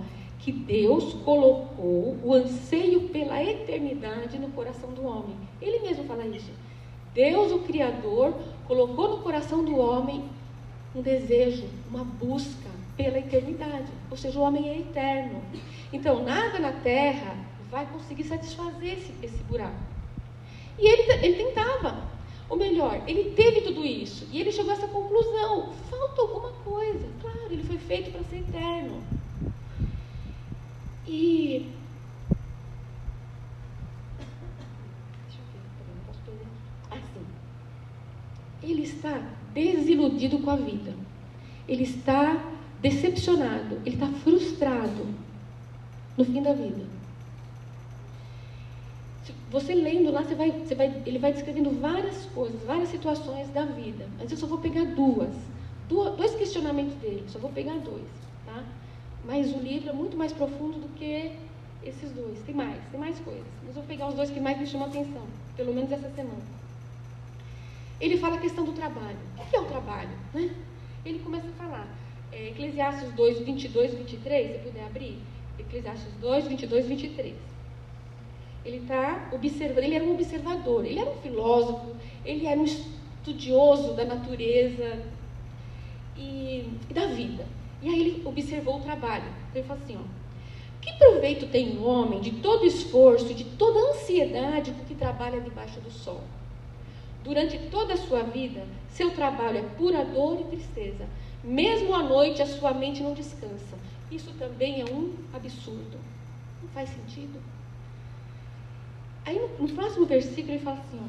que 0.45 0.53
Deus 0.53 1.15
colocou 1.25 2.19
o 2.23 2.35
anseio 2.35 3.09
pela 3.09 3.43
eternidade 3.43 4.39
no 4.39 4.51
coração 4.51 4.91
do 4.91 5.03
homem. 5.03 5.35
Ele 5.61 5.79
mesmo 5.79 6.05
fala 6.05 6.27
isso. 6.27 6.51
Deus, 7.15 7.51
o 7.51 7.61
Criador, 7.61 8.35
colocou 8.67 9.09
no 9.09 9.23
coração 9.23 9.65
do 9.65 9.79
homem 9.79 10.23
um 10.95 11.01
desejo, 11.01 11.65
uma 11.89 12.05
busca 12.05 12.69
pela 12.95 13.19
eternidade. 13.19 13.91
Ou 14.11 14.19
seja, 14.19 14.39
o 14.39 14.43
homem 14.43 14.69
é 14.69 14.79
eterno. 14.81 15.41
Então, 15.91 16.23
nada 16.23 16.59
na 16.59 16.73
terra 16.73 17.39
vai 17.71 17.87
conseguir 17.87 18.25
satisfazer 18.25 18.99
esse, 18.99 19.15
esse 19.23 19.43
buraco. 19.45 19.81
E 20.79 20.87
ele, 20.87 21.25
ele 21.25 21.43
tentava. 21.43 22.05
Ou 22.51 22.59
melhor, 22.59 23.03
ele 23.07 23.31
teve 23.31 23.63
tudo 23.63 23.83
isso. 23.83 24.29
E 24.31 24.43
ele 24.43 24.53
chegou 24.53 24.73
a 24.73 24.75
essa 24.75 24.89
conclusão: 24.89 25.73
falta 25.89 26.21
alguma 26.21 26.53
coisa. 26.53 27.09
Claro, 27.23 27.47
ele 27.51 27.65
foi 27.65 27.79
feito 27.79 28.13
para 28.13 28.23
ser 28.25 28.41
eterno. 28.41 29.03
E. 31.07 31.71
Deixa 35.27 35.39
eu 35.39 35.45
ver, 35.53 35.61
não 35.95 36.05
posso 36.07 36.21
perder. 36.25 36.47
Assim. 36.91 37.27
Ele 38.63 38.83
está 38.83 39.23
desiludido 39.53 40.39
com 40.39 40.51
a 40.51 40.57
vida. 40.57 40.95
Ele 41.69 41.83
está 41.83 42.43
decepcionado. 42.81 43.77
Ele 43.85 43.95
está 43.97 44.07
frustrado 44.07 45.07
no 46.17 46.25
fim 46.25 46.43
da 46.43 46.53
vida. 46.53 46.85
Você 49.51 49.73
lendo 49.73 50.11
lá, 50.11 50.23
você 50.23 50.35
vai, 50.35 50.51
você 50.51 50.75
vai, 50.75 51.03
ele 51.07 51.19
vai 51.19 51.33
descrevendo 51.33 51.71
várias 51.81 52.27
coisas, 52.27 52.61
várias 52.65 52.89
situações 52.89 53.49
da 53.51 53.65
vida. 53.65 54.07
Mas 54.19 54.31
eu 54.33 54.37
só 54.37 54.47
vou 54.47 54.59
pegar 54.59 54.85
duas. 54.85 55.33
duas 55.89 56.17
dois 56.17 56.35
questionamentos 56.35 56.95
dele, 56.97 57.25
só 57.29 57.39
vou 57.39 57.53
pegar 57.53 57.75
dois. 57.75 58.03
Tá? 58.45 58.65
Mas 59.27 59.55
o 59.55 59.59
livro 59.59 59.91
é 59.91 59.93
muito 59.93 60.17
mais 60.17 60.33
profundo 60.33 60.79
do 60.79 60.89
que 60.97 61.33
esses 61.83 62.11
dois. 62.13 62.39
Tem 62.45 62.55
mais, 62.55 62.81
tem 62.91 63.01
mais 63.01 63.19
coisas. 63.21 63.47
Mas 63.65 63.75
vou 63.75 63.85
pegar 63.85 64.09
os 64.09 64.15
dois 64.15 64.31
que 64.31 64.41
mais 64.41 64.59
me 64.59 64.67
chamam 64.67 64.87
a 64.87 64.91
atenção, 64.91 65.23
pelo 65.57 65.73
menos 65.73 65.91
essa 65.91 66.11
semana. 66.11 66.43
Ele 68.01 68.19
fala 68.19 68.37
a 68.37 68.41
questão 68.41 68.65
do 68.65 68.73
trabalho. 68.73 69.19
O 69.39 69.45
que 69.49 69.57
é 69.57 69.61
o 69.61 69.67
trabalho? 69.67 70.11
Né? 70.33 70.51
Ele 71.05 71.21
começa 71.21 71.49
a 71.49 71.53
falar. 71.53 71.89
É, 72.33 72.49
Eclesiastes 72.49 73.13
2, 73.13 73.41
22 73.41 73.93
e 73.93 73.97
23, 73.97 74.53
se 74.53 74.59
puder 74.59 74.85
abrir. 74.85 75.19
Eclesiastes 75.59 76.13
2, 76.21 76.49
22 76.49 76.85
e 76.85 76.89
23. 76.89 77.35
Ele 78.65 78.79
está 78.79 79.29
observando, 79.33 79.85
ele 79.85 79.95
era 79.95 80.05
um 80.05 80.15
observador, 80.15 80.85
ele 80.87 80.99
era 80.99 81.11
um 81.11 81.17
filósofo, 81.19 81.95
ele 82.25 82.47
era 82.47 82.59
um 82.59 82.65
estudioso 82.65 83.93
da 83.93 84.05
natureza 84.05 85.03
e, 86.17 86.71
e 86.89 86.95
da 86.95 87.07
vida. 87.07 87.47
E 87.85 87.89
aí 87.91 88.01
ele 88.01 88.23
observou 88.25 88.79
o 88.79 88.81
trabalho. 88.81 89.27
Então 89.51 89.61
ele 89.61 89.69
falou 89.69 89.83
assim, 89.83 89.99
ó, 89.99 90.81
que 90.81 90.91
proveito 90.95 91.47
tem 91.49 91.77
o 91.77 91.85
homem 91.85 92.19
de 92.19 92.31
todo 92.33 92.65
esforço, 92.65 93.35
de 93.35 93.45
toda 93.45 93.91
ansiedade 93.91 94.73
com 94.73 94.87
que 94.87 94.95
trabalha 94.95 95.39
debaixo 95.39 95.79
do 95.81 95.91
sol? 95.91 96.23
Durante 97.23 97.59
toda 97.71 97.93
a 97.93 97.99
sua 97.99 98.23
vida, 98.23 98.67
seu 98.89 99.11
trabalho 99.11 99.59
é 99.59 99.63
pura 99.77 100.03
dor 100.03 100.41
e 100.41 100.57
tristeza. 100.57 101.07
Mesmo 101.43 101.95
à 101.95 102.03
noite, 102.03 102.41
a 102.41 102.47
sua 102.47 102.73
mente 102.73 103.03
não 103.03 103.13
descansa. 103.13 103.77
Isso 104.11 104.33
também 104.39 104.81
é 104.81 104.85
um 104.87 105.13
absurdo. 105.35 105.99
Não 106.63 106.69
faz 106.71 106.89
sentido? 106.89 107.39
Aí 109.27 109.39
no, 109.59 109.69
próximo 109.69 110.07
versículo 110.07 110.55
ele 110.55 110.65
fala 110.65 110.79
assim: 110.79 111.01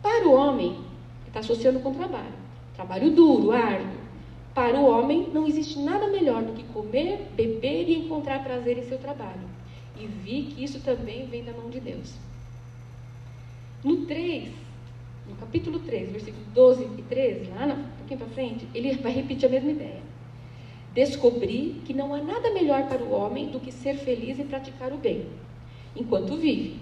para 0.00 0.28
o 0.28 0.34
homem, 0.34 0.78
está 1.26 1.40
associando 1.40 1.80
com 1.80 1.90
o 1.90 1.94
trabalho, 1.94 2.34
trabalho 2.76 3.10
duro, 3.10 3.50
árduo. 3.50 4.01
Para 4.54 4.78
o 4.78 4.86
homem 4.86 5.28
não 5.32 5.46
existe 5.46 5.78
nada 5.78 6.08
melhor 6.08 6.42
do 6.42 6.52
que 6.52 6.64
comer, 6.64 7.28
beber 7.34 7.88
e 7.88 7.94
encontrar 7.94 8.44
prazer 8.44 8.76
em 8.76 8.82
seu 8.82 8.98
trabalho. 8.98 9.48
E 9.98 10.06
vi 10.06 10.42
que 10.42 10.62
isso 10.62 10.80
também 10.80 11.26
vem 11.26 11.42
da 11.42 11.52
mão 11.52 11.70
de 11.70 11.80
Deus. 11.80 12.14
No 13.82 14.04
3, 14.04 14.50
no 15.26 15.36
capítulo 15.36 15.78
3, 15.80 16.10
versículos 16.10 16.46
12 16.48 16.84
e 16.98 17.02
13, 17.02 17.50
lá 17.50 17.64
um 17.66 17.96
pouquinho 17.98 18.20
para 18.20 18.28
frente, 18.28 18.68
ele 18.74 18.92
vai 19.00 19.12
repetir 19.12 19.46
a 19.46 19.52
mesma 19.52 19.70
ideia. 19.70 20.02
Descobri 20.92 21.80
que 21.86 21.94
não 21.94 22.12
há 22.12 22.22
nada 22.22 22.52
melhor 22.52 22.86
para 22.88 23.02
o 23.02 23.12
homem 23.12 23.48
do 23.48 23.58
que 23.58 23.72
ser 23.72 23.96
feliz 23.96 24.38
e 24.38 24.44
praticar 24.44 24.92
o 24.92 24.98
bem, 24.98 25.26
enquanto 25.96 26.36
vive. 26.36 26.76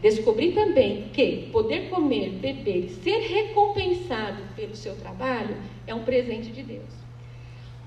Descobri 0.00 0.52
também 0.52 1.08
que 1.10 1.50
poder 1.52 1.90
comer, 1.90 2.30
beber 2.30 2.86
e 2.86 2.88
ser 2.88 3.18
recompensado 3.18 4.42
pelo 4.56 4.74
seu 4.74 4.96
trabalho 4.96 5.56
é 5.86 5.94
um 5.94 6.04
presente 6.04 6.50
de 6.50 6.62
Deus. 6.62 6.88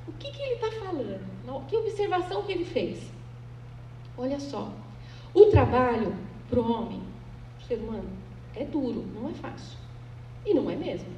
O 0.08 0.12
que, 0.14 0.32
que 0.32 0.42
ele 0.42 0.56
está 0.56 0.72
falando? 0.72 1.34
Que 1.68 1.78
observação 1.78 2.44
que 2.44 2.52
ele 2.52 2.66
fez? 2.66 3.12
Olha 4.18 4.40
só, 4.40 4.72
o 5.34 5.46
trabalho 5.46 6.16
para 6.50 6.60
o 6.60 6.72
homem, 6.72 7.02
para 7.58 7.64
o 7.64 7.68
ser 7.68 7.84
humano, 7.84 8.10
é 8.56 8.64
duro, 8.64 9.04
não 9.16 9.30
é 9.30 9.34
fácil. 9.34 9.78
E 10.46 10.54
não 10.54 10.70
é 10.70 10.76
mesmo. 10.76 11.10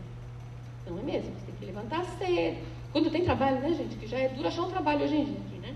Não 0.87 0.99
é 0.99 1.01
mesmo. 1.01 1.31
Você 1.31 1.45
tem 1.47 1.55
que 1.59 1.65
levantar 1.65 2.05
cedo. 2.05 2.57
Quando 2.93 3.11
tem 3.11 3.25
trabalho, 3.25 3.59
né, 3.59 3.73
gente? 3.73 3.97
Que 3.97 4.07
já 4.07 4.17
é 4.17 4.29
duro 4.29 4.47
achar 4.47 4.61
um 4.61 4.69
trabalho 4.69 5.03
hoje 5.03 5.15
em 5.15 5.25
dia 5.25 5.37
aqui, 5.45 5.57
né? 5.57 5.75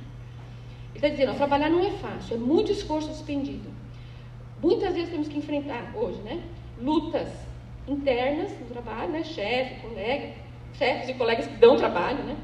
Ele 0.92 0.96
está 0.96 1.10
dizendo, 1.10 1.32
ó, 1.32 1.36
trabalhar 1.36 1.70
não 1.70 1.86
é 1.86 1.92
fácil, 1.92 2.36
é 2.36 2.40
muito 2.40 2.72
esforço 2.72 3.10
despendido. 3.10 3.70
Muitas 4.62 4.94
vezes 4.94 5.10
temos 5.10 5.28
que 5.28 5.38
enfrentar 5.38 5.94
hoje, 5.96 6.22
né? 6.22 6.42
Lutas 6.82 7.30
internas 7.88 8.52
no 8.60 8.66
trabalho, 8.68 9.12
né? 9.12 9.24
Chefe, 9.24 9.82
colega, 9.82 10.34
chefes 10.74 11.10
e 11.10 11.14
colegas 11.14 11.48
que 11.48 11.56
dão 11.56 11.78
trabalho, 11.78 12.24
né? 12.24 12.38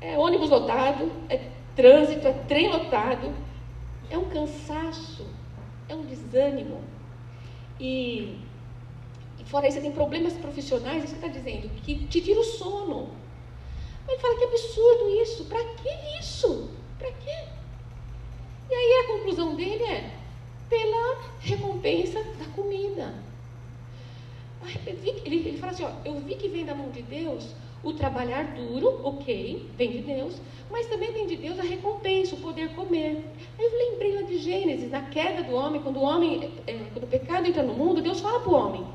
É 0.00 0.18
ônibus 0.18 0.50
lotado, 0.50 1.10
é 1.28 1.40
trânsito, 1.74 2.26
é 2.26 2.32
trem 2.32 2.68
lotado, 2.68 3.32
é 4.10 4.16
um 4.16 4.26
cansaço, 4.26 5.26
é 5.88 5.94
um 5.94 6.02
desânimo. 6.02 6.80
E 7.80 8.38
Fora 9.48 9.66
isso, 9.66 9.76
você 9.76 9.82
tem 9.82 9.92
problemas 9.92 10.34
profissionais, 10.34 11.04
isso 11.04 11.14
que 11.14 11.26
está 11.26 11.28
dizendo, 11.28 11.70
que 11.82 12.06
te 12.06 12.20
tira 12.20 12.38
o 12.38 12.44
sono. 12.44 13.08
Ele 14.06 14.18
fala 14.18 14.38
que 14.38 14.44
absurdo 14.44 15.08
isso, 15.22 15.44
para 15.46 15.64
que 15.64 15.88
isso? 16.20 16.70
Para 16.98 17.10
quê? 17.12 17.44
E 18.70 18.74
aí 18.74 19.04
a 19.04 19.06
conclusão 19.06 19.56
dele 19.56 19.84
é 19.84 20.17
pela 20.68 21.18
recompensa 21.40 22.22
da 22.38 22.44
comida. 22.54 23.14
Ele, 24.86 25.22
ele 25.24 25.58
fala 25.58 25.72
assim, 25.72 25.84
ó, 25.84 25.90
eu 26.04 26.20
vi 26.20 26.34
que 26.34 26.48
vem 26.48 26.64
da 26.64 26.74
mão 26.74 26.90
de 26.90 27.02
Deus 27.02 27.54
o 27.82 27.92
trabalhar 27.92 28.54
duro, 28.54 29.00
ok, 29.04 29.70
vem 29.76 29.92
de 29.92 29.98
Deus, 29.98 30.34
mas 30.68 30.86
também 30.86 31.12
vem 31.12 31.26
de 31.26 31.36
Deus 31.36 31.58
a 31.58 31.62
recompensa, 31.62 32.34
o 32.34 32.40
poder 32.40 32.74
comer. 32.74 33.24
Aí 33.58 33.64
eu 33.64 33.90
lembrei 33.90 34.14
lá 34.16 34.22
de 34.22 34.38
Gênesis, 34.38 34.90
na 34.90 35.02
queda 35.02 35.44
do 35.44 35.54
homem, 35.54 35.80
quando 35.80 35.98
o 35.98 36.02
homem, 36.02 36.50
é, 36.66 36.72
quando 36.92 37.04
o 37.04 37.06
pecado 37.06 37.46
entra 37.46 37.62
no 37.62 37.72
mundo, 37.72 38.02
Deus 38.02 38.20
fala 38.20 38.40
para 38.40 38.50
o 38.50 38.54
homem, 38.54 38.86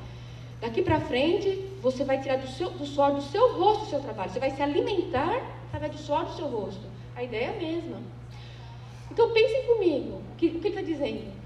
Daqui 0.63 0.81
para 0.81 0.97
frente, 1.01 1.59
você 1.81 2.05
vai 2.05 2.21
tirar 2.21 2.37
do, 2.37 2.47
seu, 2.47 2.69
do 2.69 2.85
suor 2.85 3.13
do 3.13 3.21
seu 3.21 3.53
rosto 3.57 3.83
o 3.83 3.89
seu 3.89 3.99
trabalho. 3.99 4.31
Você 4.31 4.39
vai 4.39 4.49
se 4.49 4.61
alimentar 4.61 5.45
através 5.67 5.91
do 5.91 5.97
suor 5.97 6.23
do 6.23 6.33
seu 6.37 6.47
rosto. 6.47 6.87
A 7.17 7.21
ideia 7.21 7.47
é 7.47 7.49
a 7.49 7.59
mesma. 7.59 7.97
Então 9.11 9.33
pensem 9.33 9.63
comigo, 9.63 10.21
que, 10.37 10.47
o 10.47 10.61
que 10.61 10.67
ele 10.67 10.79
está 10.79 10.81
dizendo? 10.81 11.42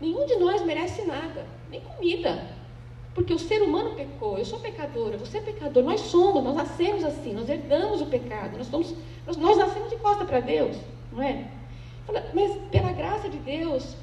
Nenhum 0.00 0.26
de 0.26 0.36
nós 0.36 0.62
merece 0.62 1.02
nada, 1.02 1.46
nem 1.70 1.80
comida. 1.80 2.56
Porque 3.14 3.32
o 3.32 3.38
ser 3.38 3.62
humano 3.62 3.94
pecou, 3.94 4.36
eu 4.36 4.44
sou 4.44 4.60
pecadora, 4.60 5.16
você 5.16 5.38
é 5.38 5.40
pecador, 5.40 5.82
nós 5.82 6.00
somos, 6.00 6.44
nós 6.44 6.54
nascemos 6.54 7.02
assim, 7.02 7.32
nós 7.32 7.48
herdamos 7.48 8.02
o 8.02 8.06
pecado, 8.06 8.58
nós, 8.58 8.66
somos, 8.66 8.94
nós, 9.26 9.36
nós 9.38 9.56
nascemos 9.56 9.88
de 9.88 9.96
costa 9.96 10.24
para 10.24 10.40
Deus, 10.40 10.76
não 11.10 11.22
é? 11.22 11.48
Mas 12.34 12.56
pela 12.70 12.92
graça 12.92 13.28
de 13.30 13.38
Deus, 13.38 13.96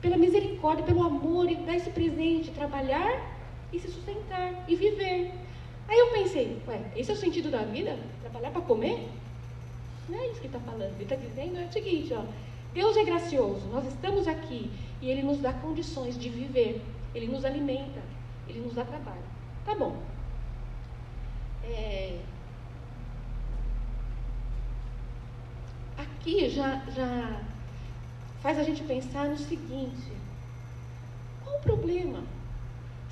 pela 0.00 0.16
misericórdia, 0.16 0.84
pelo 0.84 1.02
amor, 1.04 1.46
Ele 1.46 1.56
dá 1.66 1.74
esse 1.74 1.90
presente, 1.90 2.52
trabalhar 2.52 3.36
e 3.72 3.80
se 3.80 3.88
sustentar 3.88 4.64
e 4.68 4.76
viver. 4.76 5.32
Aí 5.88 5.98
eu 5.98 6.12
pensei, 6.12 6.56
ué, 6.68 6.80
esse 6.96 7.10
é 7.10 7.14
o 7.14 7.16
sentido 7.16 7.50
da 7.50 7.62
vida? 7.64 7.98
Trabalhar 8.22 8.52
para 8.52 8.62
comer? 8.62 9.08
Não 10.08 10.18
é 10.18 10.28
isso 10.28 10.40
que 10.40 10.46
está 10.46 10.60
falando. 10.60 10.94
Ele 10.94 11.02
está 11.02 11.16
dizendo 11.16 11.58
é 11.58 11.64
o 11.64 11.72
seguinte, 11.72 12.14
ó, 12.14 12.22
Deus 12.72 12.96
é 12.96 13.04
gracioso, 13.04 13.66
nós 13.68 13.86
estamos 13.86 14.28
aqui 14.28 14.70
e 15.00 15.10
Ele 15.10 15.22
nos 15.22 15.40
dá 15.40 15.52
condições 15.52 16.18
de 16.18 16.28
viver. 16.28 16.82
Ele 17.14 17.26
nos 17.26 17.44
alimenta, 17.44 18.00
Ele 18.48 18.60
nos 18.60 18.74
dá 18.74 18.84
trabalho. 18.84 19.22
Tá 19.64 19.74
bom. 19.74 20.00
É... 21.64 22.20
Aqui 25.98 26.48
já, 26.48 26.84
já 26.90 27.40
faz 28.40 28.58
a 28.58 28.62
gente 28.62 28.82
pensar 28.84 29.28
no 29.28 29.36
seguinte: 29.36 30.12
qual 31.44 31.56
o 31.56 31.62
problema? 31.62 32.22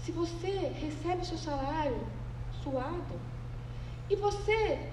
Se 0.05 0.13
você 0.13 0.73
recebe 0.81 1.23
o 1.23 1.25
seu 1.25 1.37
salário 1.37 2.01
suado 2.63 3.21
e 4.09 4.17
você 4.17 4.91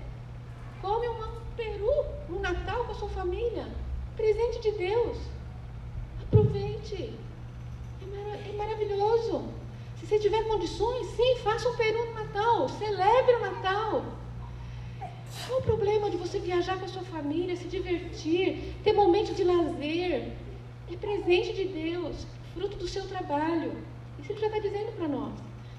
come 0.82 1.08
um 1.08 1.42
peru 1.56 2.06
no 2.28 2.40
Natal 2.40 2.84
com 2.86 2.92
a 2.92 2.96
sua 2.96 3.10
família, 3.10 3.66
presente 4.16 4.60
de 4.60 4.72
Deus, 4.72 5.18
aproveite. 6.24 7.14
É, 8.02 8.50
é 8.50 8.54
maravilhoso. 8.58 9.46
Se 10.00 10.06
você 10.06 10.20
tiver 10.20 10.44
condições, 10.44 11.08
sim, 11.16 11.38
faça 11.44 11.70
um 11.70 11.76
peru 11.76 12.06
no 12.06 12.14
Natal, 12.14 12.70
celebre 12.70 13.36
o 13.36 13.42
Natal. 13.42 14.06
Qual 15.48 15.60
o 15.60 15.64
problema 15.64 16.10
de 16.10 16.18
você 16.18 16.40
viajar 16.40 16.78
com 16.80 16.86
a 16.86 16.88
sua 16.88 17.04
família, 17.04 17.56
se 17.56 17.68
divertir, 17.68 18.76
ter 18.84 18.94
momentos 18.94 19.36
de 19.36 19.44
lazer? 19.44 20.32
É 20.92 20.96
presente 20.96 21.54
de 21.54 21.66
Deus, 21.66 22.26
fruto 22.54 22.78
do 22.78 22.88
seu 22.88 23.08
trabalho. 23.08 23.74
Isso 24.20 24.32
ele 24.32 24.40
já 24.40 24.48
está 24.48 24.60
dizendo 24.60 24.96
para 24.96 25.08
nós. 25.08 25.34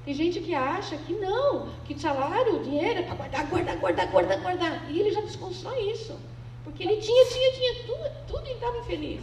Tem 0.04 0.14
gente 0.14 0.40
que 0.40 0.54
acha 0.54 0.96
que 0.98 1.14
não, 1.14 1.68
que 1.84 1.98
salário, 1.98 2.62
dinheiro 2.62 3.00
é 3.00 3.02
para 3.02 3.16
guardar, 3.16 3.46
guardar, 3.46 3.76
guardar, 3.76 4.06
guardar, 4.08 4.40
guardar. 4.40 4.90
E 4.90 5.00
ele 5.00 5.10
já 5.10 5.20
desconstrói 5.20 5.90
isso. 5.90 6.16
Porque 6.66 6.82
ele 6.82 7.00
tinha, 7.00 7.26
tinha, 7.26 7.52
tinha 7.52 7.74
tudo, 7.86 8.10
tudo 8.26 8.48
e 8.48 8.54
estava 8.54 8.76
infeliz. 8.78 9.20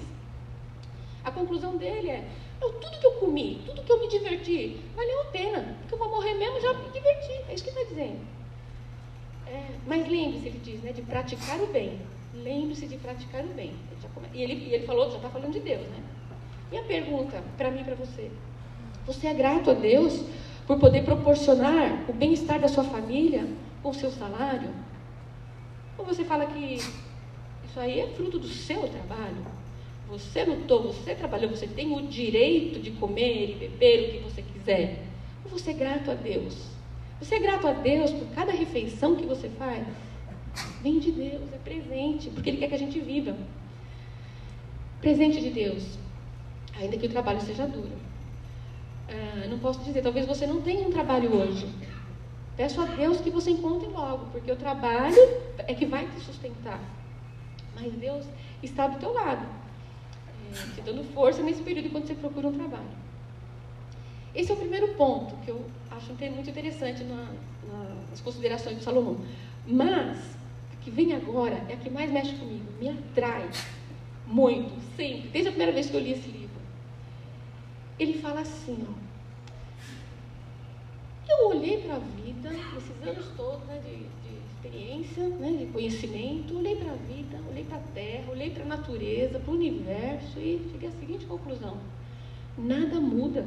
A 1.26 1.30
conclusão 1.30 1.76
dele 1.76 2.10
é: 2.10 2.26
tudo 2.58 3.00
que 3.00 3.06
eu 3.06 3.12
comi, 3.16 3.62
tudo 3.66 3.84
que 3.84 3.92
eu 3.92 4.00
me 4.00 4.08
diverti, 4.08 4.80
valeu 4.96 5.22
a 5.24 5.26
pena. 5.26 5.76
Porque 5.82 5.94
eu 5.94 6.00
vou 6.00 6.10
morrer 6.10 6.36
mesmo, 6.36 6.62
já 6.62 6.74
me 6.74 6.90
diverti. 6.90 7.34
É 7.50 7.54
isso 7.54 7.66
que 7.66 7.70
ele 7.70 7.80
está 7.82 7.94
dizendo. 7.94 8.20
É, 9.46 9.66
mas 9.86 10.08
lembre-se, 10.08 10.48
ele 10.48 10.62
diz, 10.64 10.82
né, 10.82 10.94
de 10.94 11.02
praticar 11.02 11.60
o 11.60 11.68
bem. 11.68 12.00
Lembre-se 12.34 12.88
de 12.88 12.96
praticar 12.98 13.44
o 13.44 13.50
bem. 13.50 13.72
Ele 13.92 14.10
come... 14.14 14.28
E 14.34 14.42
ele, 14.42 14.54
e 14.54 14.74
ele 14.74 14.88
falou, 14.88 15.10
já 15.12 15.18
está 15.18 15.30
falando 15.30 15.52
de 15.52 15.60
Deus, 15.60 15.86
né? 15.88 16.02
E 16.72 16.78
a 16.78 16.84
pergunta 16.84 17.44
para 17.58 17.70
mim 17.70 17.82
e 17.82 17.84
para 17.84 17.96
você: 17.96 18.32
Você 19.06 19.28
é 19.28 19.34
grato 19.34 19.70
a 19.70 19.74
Deus 19.74 20.24
por 20.66 20.80
poder 20.80 21.04
proporcionar 21.04 22.06
o 22.08 22.14
bem-estar 22.14 22.58
da 22.58 22.70
sua 22.70 22.86
família 22.86 23.46
com 23.82 23.90
o 23.90 23.94
seu 23.94 24.10
salário? 24.10 24.70
Ou 25.98 26.06
você 26.06 26.24
fala 26.24 26.46
que 26.46 26.80
isso 27.68 27.80
aí 27.80 28.00
é 28.00 28.08
fruto 28.08 28.40
do 28.40 28.48
seu 28.48 28.88
trabalho? 28.88 29.46
Você 30.10 30.44
lutou, 30.44 30.84
você 30.84 31.16
trabalhou, 31.16 31.50
você 31.50 31.66
tem 31.66 31.92
o 31.96 32.08
direito 32.08 32.80
de 32.80 32.92
comer 32.92 33.52
e 33.52 33.56
beber 33.56 34.00
o 34.00 34.12
que 34.12 34.20
você 34.20 34.42
quiser. 34.42 35.06
Ou 35.44 35.52
você 35.52 35.72
é 35.72 35.74
grato 35.74 36.12
a 36.12 36.14
Deus? 36.14 36.68
Você 37.20 37.36
é 37.36 37.40
grato 37.40 37.68
a 37.68 37.74
Deus 37.74 38.12
por 38.12 38.28
cada 38.30 38.52
refeição 38.52 39.16
que 39.16 39.26
você 39.26 39.50
faz? 39.50 39.88
Vem 40.84 41.00
de 41.00 41.12
Deus, 41.12 41.42
é 41.54 41.58
presente, 41.58 42.30
porque 42.30 42.50
Ele 42.50 42.58
quer 42.58 42.68
que 42.68 42.76
a 42.76 42.80
gente 42.80 43.00
viva. 43.00 43.36
Presente 45.02 45.42
de 45.42 45.50
Deus, 45.50 45.98
ainda 46.76 46.98
que 46.98 47.08
o 47.08 47.10
trabalho 47.10 47.42
seja 47.42 47.66
duro. 47.66 47.92
Ah, 49.10 49.48
não 49.48 49.60
posso 49.60 49.80
dizer, 49.84 50.02
talvez 50.02 50.26
você 50.26 50.46
não 50.46 50.62
tenha 50.62 50.88
um 50.88 50.92
trabalho 50.92 51.34
hoje. 51.36 51.68
Peço 52.56 52.80
a 52.82 52.86
Deus 52.86 53.20
que 53.20 53.32
você 53.32 53.50
encontre 53.50 53.88
logo, 53.88 54.28
porque 54.32 54.52
o 54.52 54.56
trabalho 54.56 55.18
é 55.58 55.74
que 55.74 55.86
vai 55.86 56.06
te 56.08 56.20
sustentar. 56.20 56.80
Mas 57.84 57.94
Deus 57.94 58.26
está 58.62 58.88
do 58.88 59.00
teu 59.00 59.14
lado, 59.14 59.46
é, 60.52 60.76
te 60.76 60.82
dando 60.82 61.04
força 61.14 61.42
nesse 61.42 61.62
período 61.62 61.90
quando 61.90 62.08
você 62.08 62.16
procura 62.16 62.48
um 62.48 62.54
trabalho. 62.54 63.04
Esse 64.34 64.52
é 64.52 64.56
o 64.56 64.58
primeiro 64.58 64.90
ponto 64.96 65.36
que 65.44 65.52
eu 65.52 65.64
acho 65.92 66.14
muito 66.14 66.50
interessante 66.50 67.04
na, 67.04 67.28
na, 67.68 67.96
nas 68.10 68.22
considerações 68.22 68.78
de 68.78 68.84
Salomão. 68.84 69.18
Mas, 69.68 70.18
a 70.72 70.84
que 70.84 70.90
vem 70.90 71.14
agora 71.14 71.64
é 71.70 71.74
a 71.74 71.78
que 71.78 71.90
mais 71.90 72.12
mexe 72.12 72.34
comigo, 72.36 72.66
me 72.80 72.90
atrai 72.90 73.50
muito, 74.26 74.74
sempre, 74.96 75.30
desde 75.30 75.50
a 75.50 75.52
primeira 75.52 75.72
vez 75.72 75.90
que 75.90 75.96
eu 75.96 76.00
li 76.02 76.14
esse 76.14 76.28
livro 76.30 76.44
ele 78.00 78.14
fala 78.20 78.42
assim, 78.42 78.86
ó. 78.90 79.04
Eu 81.30 81.48
olhei 81.50 81.82
para 81.82 81.96
a 81.96 82.00
vida, 82.00 82.50
nesses 82.50 83.08
anos 83.08 83.28
todos 83.36 83.66
né, 83.66 83.82
de 83.84 84.06
experiência, 84.64 85.28
né, 85.28 85.58
de 85.60 85.66
conhecimento, 85.66 86.58
olhei 86.58 86.76
para 86.78 86.92
a 86.92 86.96
vida, 86.96 87.38
olhei 87.50 87.66
para 87.66 87.78
a 87.78 87.82
terra, 87.94 88.32
olhei 88.32 88.50
para 88.50 88.64
a 88.64 88.68
natureza, 88.68 89.40
para 89.40 89.52
o 89.52 89.56
universo 89.56 90.40
e 90.40 90.62
cheguei 90.72 90.88
à 90.88 90.92
seguinte 90.94 91.26
conclusão: 91.26 91.78
nada 92.58 93.00
muda. 93.00 93.46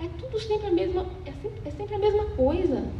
É 0.00 0.08
tudo 0.18 0.38
sempre 0.38 0.66
a 0.66 0.70
mesma, 0.70 1.06
é 1.24 1.32
sempre, 1.32 1.60
é 1.64 1.70
sempre 1.70 1.94
a 1.94 1.98
mesma 1.98 2.24
coisa. 2.36 2.90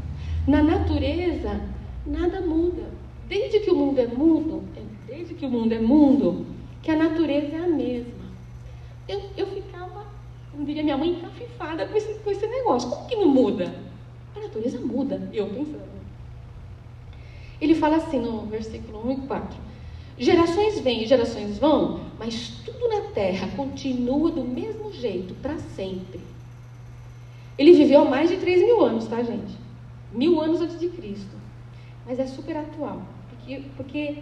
Na 0.46 0.62
natureza, 0.62 1.60
nada 2.06 2.40
muda. 2.40 2.84
Desde 3.28 3.60
que 3.60 3.70
o 3.70 3.74
mundo 3.74 3.98
é 3.98 4.06
mundo, 4.06 4.62
é, 4.76 4.82
desde 5.12 5.34
que 5.34 5.44
o 5.44 5.50
mundo 5.50 5.72
é 5.72 5.80
mundo, 5.80 6.46
que 6.82 6.90
a 6.90 6.96
natureza 6.96 7.56
é 7.56 7.64
a 7.64 7.68
mesma. 7.68 8.26
Eu, 9.08 9.22
eu 9.36 9.46
ficava 9.46 10.06
como 10.52 10.64
diria 10.64 10.82
minha 10.82 10.96
mãe, 10.96 11.10
encafifada 11.10 11.86
com 11.86 11.96
esse, 11.96 12.14
com 12.20 12.30
esse 12.30 12.46
negócio. 12.46 12.88
Como 12.88 13.06
que 13.06 13.16
não 13.16 13.28
muda? 13.28 13.74
A 14.34 14.40
natureza 14.40 14.80
muda, 14.80 15.28
eu 15.32 15.46
pensando. 15.48 15.96
Ele 17.60 17.74
fala 17.74 17.96
assim 17.96 18.18
no 18.18 18.46
versículo 18.46 19.06
1 19.08 19.12
e 19.12 19.16
4. 19.26 19.58
Gerações 20.18 20.80
vêm 20.80 21.02
e 21.02 21.06
gerações 21.06 21.58
vão, 21.58 22.00
mas 22.18 22.62
tudo 22.64 22.88
na 22.88 23.12
terra 23.12 23.48
continua 23.54 24.30
do 24.30 24.42
mesmo 24.42 24.92
jeito, 24.92 25.34
para 25.36 25.58
sempre. 25.58 26.20
Ele 27.58 27.72
viveu 27.72 28.04
mais 28.04 28.28
de 28.28 28.36
3 28.36 28.62
mil 28.62 28.84
anos, 28.84 29.06
tá, 29.06 29.22
gente? 29.22 29.54
Mil 30.12 30.40
anos 30.40 30.60
antes 30.60 30.78
de 30.78 30.88
Cristo. 30.88 31.36
Mas 32.06 32.18
é 32.18 32.26
super 32.26 32.56
atual. 32.56 33.02
Porque, 33.28 33.62
porque 33.76 34.18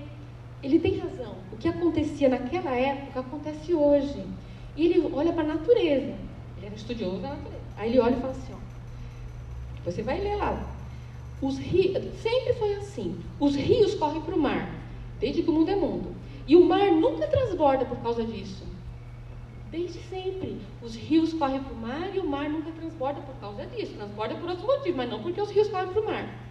ele 0.62 0.78
tem 0.78 0.98
razão. 0.98 1.34
O 1.52 1.56
que 1.56 1.68
acontecia 1.68 2.28
naquela 2.28 2.70
época 2.70 3.20
acontece 3.20 3.74
hoje. 3.74 4.24
E 4.76 4.86
ele 4.86 5.10
olha 5.12 5.32
para 5.32 5.44
a 5.44 5.54
natureza. 5.54 6.14
Ele 6.56 6.66
era 6.66 6.74
estudioso 6.74 7.18
da 7.18 7.30
natureza. 7.30 7.62
Aí 7.76 7.90
ele 7.90 8.00
olha 8.00 8.16
e 8.16 8.20
fala 8.20 8.32
assim, 8.32 8.52
ó. 8.52 9.84
Você 9.84 10.02
vai 10.02 10.20
ler 10.20 10.36
lá. 10.36 10.73
Os 11.44 11.58
rios, 11.58 12.02
sempre 12.22 12.54
foi 12.54 12.74
assim. 12.76 13.20
Os 13.38 13.54
rios 13.54 13.94
correm 13.94 14.22
para 14.22 14.34
o 14.34 14.40
mar, 14.40 14.66
desde 15.20 15.42
que 15.42 15.50
o 15.50 15.52
mundo 15.52 15.70
é 15.70 15.76
mundo. 15.76 16.14
E 16.48 16.56
o 16.56 16.64
mar 16.64 16.90
nunca 16.90 17.26
transborda 17.26 17.84
por 17.84 17.98
causa 17.98 18.24
disso. 18.24 18.64
Desde 19.70 19.98
sempre. 20.04 20.56
Os 20.82 20.96
rios 20.96 21.34
correm 21.34 21.62
para 21.62 21.74
o 21.74 21.76
mar 21.76 22.14
e 22.14 22.18
o 22.18 22.26
mar 22.26 22.48
nunca 22.48 22.70
transborda 22.72 23.20
por 23.20 23.34
causa 23.36 23.66
disso. 23.66 23.92
Transborda 23.92 24.36
por 24.36 24.48
outros 24.48 24.66
motivos, 24.66 24.96
mas 24.96 25.10
não 25.10 25.22
porque 25.22 25.38
os 25.38 25.50
rios 25.50 25.68
correm 25.68 25.88
para 25.88 26.00
o 26.00 26.06
mar. 26.06 26.44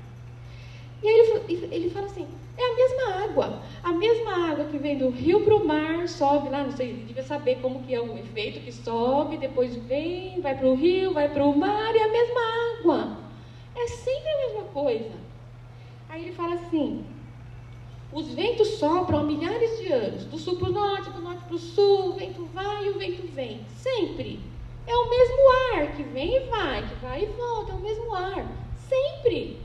E 1.01 1.07
aí 1.07 1.43
ele, 1.49 1.75
ele 1.75 1.89
fala 1.89 2.05
assim: 2.05 2.27
é 2.55 2.63
a 2.63 2.75
mesma 2.75 3.23
água. 3.23 3.63
A 3.81 3.91
mesma 3.91 4.51
água 4.51 4.65
que 4.65 4.77
vem 4.77 4.99
do 4.99 5.09
rio 5.09 5.41
para 5.41 5.55
o 5.55 5.65
mar, 5.65 6.07
sobe 6.07 6.49
lá, 6.49 6.63
não 6.63 6.71
sei, 6.71 6.89
ele 6.89 7.05
devia 7.05 7.23
saber 7.23 7.55
como 7.63 7.81
que 7.81 7.95
é 7.95 7.99
o 7.99 8.15
efeito 8.15 8.59
que 8.59 8.71
sobe, 8.71 9.37
depois 9.37 9.75
vem, 9.75 10.39
vai 10.39 10.55
para 10.55 10.67
o 10.67 10.75
rio, 10.75 11.13
vai 11.13 11.29
para 11.29 11.43
o 11.43 11.57
mar, 11.57 11.95
e 11.95 11.99
a 11.99 12.09
mesma 12.09 12.41
água. 12.79 13.23
É 13.75 13.87
sempre 13.87 14.29
a 14.29 14.37
mesma 14.37 14.63
coisa. 14.83 15.11
Aí 16.09 16.23
ele 16.23 16.33
fala 16.33 16.55
assim: 16.55 17.05
os 18.11 18.27
ventos 18.33 18.67
sopram 18.79 19.19
há 19.19 19.23
milhares 19.23 19.79
de 19.79 19.91
anos, 19.91 20.25
do 20.25 20.37
sul 20.37 20.57
para 20.57 20.69
o 20.69 20.73
norte, 20.73 21.09
do 21.09 21.21
norte 21.21 21.43
para 21.45 21.55
o 21.55 21.59
sul, 21.59 22.09
o 22.09 22.13
vento 22.13 22.45
vai 22.53 22.85
e 22.85 22.89
o 22.89 22.99
vento 22.99 23.25
vem. 23.33 23.61
Sempre. 23.77 24.39
É 24.85 24.93
o 24.93 25.09
mesmo 25.09 25.37
ar 25.73 25.95
que 25.95 26.03
vem 26.03 26.35
e 26.35 26.39
vai, 26.41 26.85
que 26.87 26.95
vai 26.95 27.23
e 27.23 27.27
volta, 27.27 27.71
é 27.71 27.75
o 27.75 27.79
mesmo 27.79 28.13
ar. 28.13 28.45
Sempre. 28.89 29.57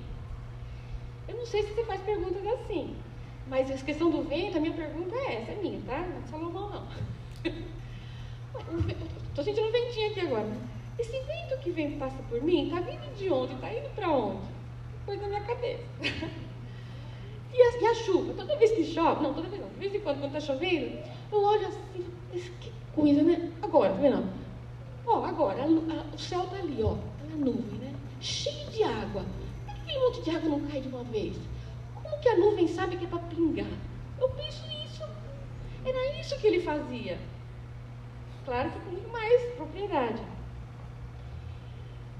Eu 1.26 1.36
não 1.36 1.44
sei 1.44 1.62
se 1.62 1.74
você 1.74 1.84
faz 1.84 2.00
perguntas 2.02 2.46
assim, 2.46 2.96
mas 3.48 3.70
a 3.70 3.84
questão 3.84 4.10
do 4.10 4.22
vento, 4.22 4.56
a 4.56 4.60
minha 4.60 4.72
pergunta 4.72 5.14
é 5.16 5.42
essa, 5.42 5.52
é 5.52 5.56
minha, 5.56 5.80
tá? 5.86 5.98
Não 5.98 6.18
é 6.18 6.20
de 6.20 6.28
Salomão, 6.28 6.70
não. 6.70 6.86
Estou 9.28 9.44
sentindo 9.44 9.66
um 9.66 9.72
ventinho 9.72 10.10
aqui 10.10 10.20
agora. 10.20 10.48
Esse 10.98 11.20
vento 11.20 11.58
que 11.60 11.70
vem 11.70 11.98
passa 11.98 12.16
por 12.28 12.40
mim, 12.42 12.68
está 12.68 12.80
vindo 12.80 13.14
de 13.16 13.30
onde? 13.30 13.54
Está 13.54 13.72
indo 13.72 13.94
para 13.94 14.08
onde? 14.08 14.57
Coisa 15.08 15.22
na 15.22 15.28
minha 15.28 15.40
cabeça. 15.42 15.84
E 17.50 17.60
a, 17.60 17.80
e 17.80 17.86
a, 17.86 17.94
chuva? 17.94 18.34
Toda 18.34 18.56
vez 18.56 18.70
que 18.70 18.84
chove, 18.84 19.22
não, 19.22 19.34
toda 19.34 19.48
vez 19.48 19.60
não, 19.60 19.68
de 19.70 19.78
vez 19.80 19.92
em 19.92 20.00
quando, 20.00 20.20
quando 20.20 20.36
está 20.36 20.52
chovendo, 20.52 20.96
eu 21.32 21.42
olho 21.42 21.66
assim, 21.66 22.04
que 22.60 22.72
coisa, 22.94 23.20
né? 23.22 23.50
Agora, 23.62 23.90
tá 23.94 23.98
vendo? 23.98 24.28
Ó, 25.04 25.24
agora, 25.24 25.62
a, 25.62 25.64
a, 25.64 26.14
o 26.14 26.18
céu 26.18 26.44
está 26.44 26.56
ali, 26.56 26.80
ó, 26.84 26.94
tá 26.94 27.24
na 27.30 27.36
nuvem, 27.36 27.78
né? 27.80 27.92
Cheio 28.20 28.70
de 28.70 28.84
água 28.84 29.24
aquele 29.88 29.98
monte 30.00 30.20
de 30.20 30.30
água 30.30 30.50
não 30.50 30.60
cai 30.68 30.80
de 30.80 30.88
uma 30.88 31.02
vez? 31.04 31.36
Como 31.94 32.20
que 32.20 32.28
a 32.28 32.36
nuvem 32.36 32.68
sabe 32.68 32.96
que 32.96 33.06
é 33.06 33.08
para 33.08 33.18
pingar? 33.20 33.66
Eu 34.20 34.28
penso 34.30 34.62
isso. 34.84 35.02
Era 35.84 36.20
isso 36.20 36.38
que 36.38 36.46
ele 36.46 36.60
fazia. 36.60 37.18
Claro 38.44 38.70
que 38.70 38.78
com 38.78 39.10
mais 39.10 39.54
propriedade. 39.54 40.22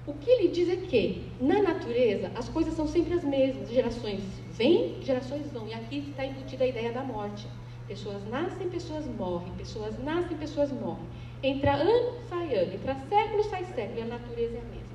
O 0.09 0.15
que 0.15 0.31
ele 0.31 0.49
diz 0.49 0.71
é 0.71 0.77
que, 0.77 1.23
na 1.39 1.61
natureza, 1.61 2.33
as 2.35 2.49
coisas 2.49 2.73
são 2.73 2.89
sempre 2.89 3.13
as 3.13 3.23
mesmas. 3.23 3.69
Gerações 3.69 4.23
vêm, 4.53 4.97
gerações 5.03 5.53
vão. 5.53 5.69
E 5.69 5.75
aqui 5.75 5.99
está 5.99 6.25
embutida 6.25 6.65
a 6.65 6.67
ideia 6.67 6.91
da 6.91 7.03
morte. 7.03 7.47
Pessoas 7.87 8.27
nascem, 8.27 8.71
pessoas 8.71 9.05
morrem. 9.07 9.53
Pessoas 9.59 10.03
nascem, 10.03 10.35
pessoas 10.39 10.73
morrem. 10.73 11.05
Entra 11.43 11.75
ano, 11.75 12.15
sai 12.27 12.55
ano. 12.55 12.73
Entra 12.73 12.97
século, 13.07 13.45
sai 13.45 13.67
século. 13.67 13.99
E 13.99 14.03
a 14.03 14.07
natureza 14.07 14.57
é 14.57 14.61
a 14.61 14.65
mesma. 14.65 14.89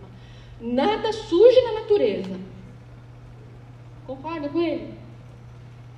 Nada 0.59 1.13
surge 1.13 1.61
na 1.61 1.73
natureza. 1.73 2.39
Concorda 4.07 4.49
com 4.49 4.59
ele? 4.63 4.95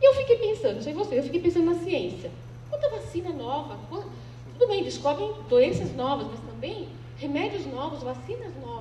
E 0.02 0.06
eu 0.06 0.14
fiquei 0.16 0.40
pensando, 0.40 0.76
não 0.76 0.82
sei 0.82 0.94
você, 0.94 1.18
eu 1.18 1.24
fiquei 1.24 1.40
pensando 1.40 1.68
na 1.68 1.76
ciência. 1.76 2.30
Quanta 2.70 2.90
vacina 2.90 3.30
nova, 3.30 3.80
tudo 3.90 4.68
bem, 4.68 4.84
descobrem 4.84 5.32
doenças 5.48 5.96
novas, 5.96 6.28
mas 6.28 6.40
também 6.42 6.90
remédios 7.18 7.66
novos, 7.66 8.04
vacinas 8.04 8.54
novas. 8.58 8.75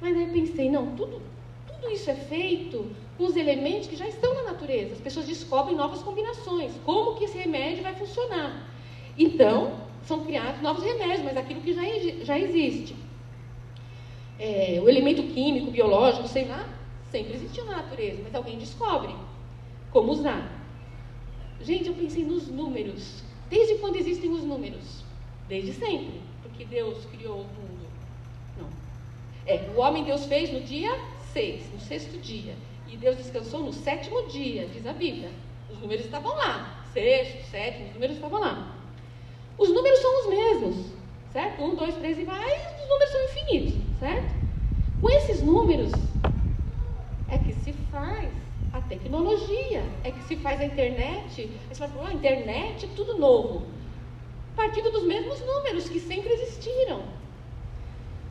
Mas 0.00 0.16
aí 0.16 0.24
eu 0.24 0.32
pensei, 0.32 0.70
não, 0.70 0.94
tudo, 0.94 1.20
tudo 1.66 1.90
isso 1.90 2.10
é 2.10 2.14
feito 2.14 2.90
com 3.16 3.24
os 3.24 3.36
elementos 3.36 3.88
que 3.88 3.96
já 3.96 4.06
estão 4.06 4.34
na 4.34 4.52
natureza. 4.52 4.94
As 4.94 5.00
pessoas 5.00 5.26
descobrem 5.26 5.76
novas 5.76 6.02
combinações. 6.02 6.72
Como 6.84 7.16
que 7.16 7.24
esse 7.24 7.36
remédio 7.36 7.82
vai 7.82 7.94
funcionar? 7.94 8.68
Então, 9.18 9.80
são 10.04 10.24
criados 10.24 10.62
novos 10.62 10.84
remédios, 10.84 11.22
mas 11.22 11.36
aquilo 11.36 11.60
que 11.60 11.72
já, 11.72 11.82
já 12.24 12.38
existe. 12.38 12.94
É, 14.38 14.80
o 14.82 14.88
elemento 14.88 15.22
químico, 15.34 15.70
biológico, 15.70 16.28
sei 16.28 16.46
lá, 16.46 16.68
sempre 17.10 17.34
existiu 17.34 17.64
na 17.64 17.78
natureza, 17.78 18.20
mas 18.22 18.34
alguém 18.34 18.56
descobre 18.56 19.14
como 19.90 20.12
usar. 20.12 20.58
Gente, 21.60 21.88
eu 21.88 21.94
pensei 21.94 22.24
nos 22.24 22.48
números. 22.48 23.24
Desde 23.50 23.76
quando 23.76 23.96
existem 23.96 24.30
os 24.30 24.44
números? 24.44 25.02
Desde 25.48 25.72
sempre, 25.72 26.20
porque 26.42 26.64
Deus 26.64 27.04
criou 27.06 27.40
o 27.40 27.44
mundo. 27.44 27.77
É, 29.48 29.66
o 29.74 29.80
homem 29.80 30.04
Deus 30.04 30.26
fez 30.26 30.52
no 30.52 30.60
dia 30.60 30.94
6, 31.32 31.72
no 31.72 31.80
sexto 31.80 32.18
dia. 32.18 32.54
E 32.86 32.98
Deus 32.98 33.16
descansou 33.16 33.60
no 33.60 33.72
sétimo 33.72 34.28
dia, 34.28 34.66
diz 34.66 34.86
a 34.86 34.92
Bíblia. 34.92 35.30
Os 35.70 35.78
números 35.78 36.04
estavam 36.04 36.36
lá. 36.36 36.84
Sexto, 36.92 37.50
sétimo, 37.50 37.86
os 37.86 37.94
números 37.94 38.16
estavam 38.16 38.40
lá. 38.40 38.76
Os 39.56 39.70
números 39.70 39.98
são 40.00 40.20
os 40.20 40.28
mesmos, 40.28 40.76
certo? 41.32 41.62
Um, 41.62 41.74
dois, 41.74 41.94
três 41.96 42.18
e 42.18 42.24
vai, 42.24 42.56
os 42.82 42.88
números 42.88 43.10
são 43.10 43.24
infinitos, 43.24 43.74
certo? 43.98 44.34
Com 45.00 45.10
esses 45.10 45.42
números 45.42 45.92
é 47.30 47.38
que 47.38 47.54
se 47.54 47.72
faz 47.90 48.30
a 48.72 48.80
tecnologia, 48.82 49.82
é 50.04 50.10
que 50.10 50.22
se 50.24 50.36
faz 50.36 50.60
a 50.60 50.64
internet. 50.66 51.40
Aí 51.40 51.74
você 51.74 51.88
fala, 51.88 52.08
ah, 52.10 52.12
internet 52.12 52.84
é 52.84 52.88
tudo 52.94 53.16
novo. 53.16 53.66
Partindo 54.54 54.90
dos 54.90 55.04
mesmos 55.04 55.40
números 55.40 55.88
que 55.88 56.00
sempre 56.00 56.32
existiram. 56.34 57.02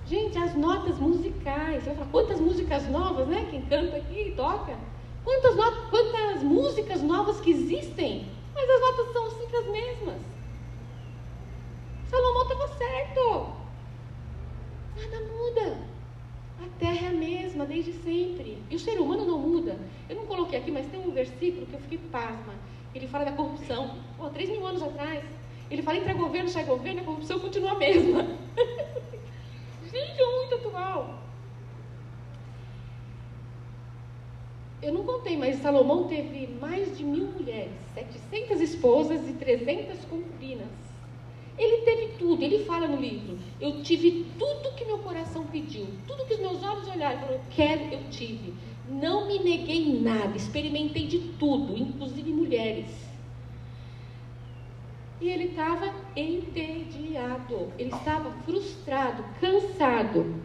Gente, 0.08 0.38
as 0.38 0.56
notas 0.56 0.98
musicais. 1.00 1.77
Você 1.88 2.04
quantas 2.12 2.40
músicas 2.42 2.90
novas, 2.90 3.28
né? 3.28 3.48
Quem 3.50 3.62
canta 3.62 3.96
aqui 3.96 4.30
e 4.30 4.32
toca. 4.34 4.78
Quantas, 5.24 5.56
notas, 5.56 5.90
quantas 5.90 6.44
músicas 6.44 7.02
novas 7.02 7.40
que 7.40 7.52
existem. 7.52 8.28
Mas 8.54 8.70
as 8.70 8.82
notas 8.82 9.14
são 9.14 9.32
sempre 9.32 9.58
as 9.58 9.68
mesmas. 9.68 10.22
Salomão 12.10 12.44
estava 12.44 12.68
certo. 12.70 13.54
Nada 14.98 15.26
muda. 15.32 15.78
A 16.62 16.80
terra 16.80 17.06
é 17.06 17.10
a 17.10 17.14
mesma 17.14 17.66
desde 17.66 17.94
sempre. 17.94 18.62
E 18.70 18.76
o 18.76 18.80
ser 18.80 19.00
humano 19.00 19.26
não 19.26 19.40
muda. 19.40 19.78
Eu 20.10 20.18
não 20.18 20.26
coloquei 20.26 20.60
aqui, 20.60 20.72
mas 20.72 20.88
tem 20.88 21.00
um 21.00 21.12
versículo 21.12 21.66
que 21.68 21.74
eu 21.74 21.80
fiquei 21.80 22.00
pasma. 22.12 22.54
Ele 22.94 23.08
fala 23.08 23.24
da 23.24 23.32
corrupção. 23.32 23.96
Oh, 24.20 24.30
três 24.30 24.50
mil 24.50 24.66
anos 24.66 24.84
atrás. 24.84 25.24
Ele 25.72 25.82
fala 25.82 26.00
entre 26.00 26.14
governo, 26.14 26.50
sai 26.50 26.66
governo, 26.66 27.02
a 27.02 27.06
corrupção 27.06 27.40
continua 27.40 27.72
a 27.72 27.76
mesma. 27.76 28.24
Gente, 29.92 30.22
é 30.22 30.36
muito 30.38 30.56
atual. 30.56 31.27
Eu 34.82 34.94
não 34.94 35.04
contei, 35.04 35.36
mas 35.36 35.62
Salomão 35.62 36.08
teve 36.08 36.48
mais 36.62 36.96
de 36.98 37.04
mil 37.04 37.26
mulheres, 37.26 37.72
700 37.96 38.62
esposas 38.62 39.28
e 39.28 39.34
300 39.34 40.06
concubinas. 40.06 40.68
Ele 41.58 41.82
teve 41.84 42.14
tudo, 42.20 42.44
ele 42.44 42.64
fala 42.66 42.88
no 42.88 42.98
livro. 42.98 43.40
Eu 43.60 43.82
tive 43.82 44.28
tudo 44.38 44.76
que 44.76 44.86
meu 44.86 45.00
coração 45.00 45.46
pediu, 45.48 45.88
tudo 46.06 46.26
que 46.26 46.36
os 46.36 46.40
meus 46.40 46.62
olhos 46.62 46.88
olharam, 46.88 47.20
falou, 47.20 47.36
eu 47.36 47.42
quero, 47.50 47.92
eu 47.92 48.10
tive. 48.12 48.54
Não 48.88 49.28
me 49.28 49.40
neguei 49.40 50.00
nada, 50.00 50.38
experimentei 50.38 51.08
de 51.08 51.20
tudo, 51.40 51.76
inclusive 51.76 52.32
mulheres. 52.32 53.08
E 55.20 55.28
ele 55.30 55.46
estava 55.46 55.92
entediado, 56.16 57.74
ele 57.80 57.90
estava 57.90 58.32
frustrado, 58.46 59.26
cansado. 59.42 60.36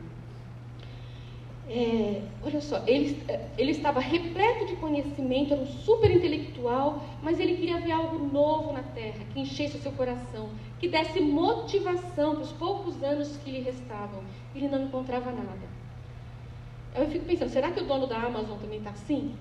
É, 1.75 2.21
olha 2.45 2.61
só, 2.61 2.83
ele, 2.87 3.23
ele 3.57 3.71
estava 3.71 3.99
repleto 3.99 4.67
de 4.67 4.77
conhecimento, 4.77 5.55
era 5.55 5.63
um 5.63 5.67
super 5.67 6.11
intelectual, 6.11 7.03
mas 7.23 7.41
ele 7.41 7.57
queria 7.57 7.81
ver 7.81 7.93
algo 7.93 8.19
novo 8.27 8.75
na 8.75 8.83
terra, 8.83 9.25
que 9.33 9.41
enchesse 9.41 9.79
o 9.79 9.81
seu 9.81 9.93
coração, 9.93 10.51
que 10.79 10.87
desse 10.87 11.19
motivação 11.19 12.35
para 12.35 12.45
os 12.45 12.53
poucos 12.53 13.03
anos 13.03 13.39
que 13.39 13.51
lhe 13.51 13.61
restavam. 13.61 14.23
Ele 14.55 14.69
não 14.69 14.83
encontrava 14.83 15.33
nada. 15.33 15.67
Eu 16.95 17.09
fico 17.09 17.25
pensando, 17.25 17.49
será 17.49 17.71
que 17.71 17.81
o 17.81 17.87
dono 17.87 18.07
da 18.07 18.19
Amazon 18.19 18.59
também 18.59 18.77
está 18.77 18.91
assim? 18.91 19.35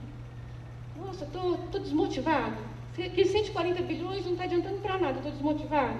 Nossa, 0.96 1.26
estou 1.26 1.58
tô, 1.58 1.63
tô 1.72 1.80
desmotivado. 1.80 2.56
Aqueles 2.94 3.30
140 3.30 3.82
bilhões 3.82 4.24
não 4.24 4.32
está 4.32 4.46
adiantando 4.46 4.78
para 4.78 4.98
nada, 4.98 5.17
estou 5.17 5.34
desmotivado. 5.34 6.00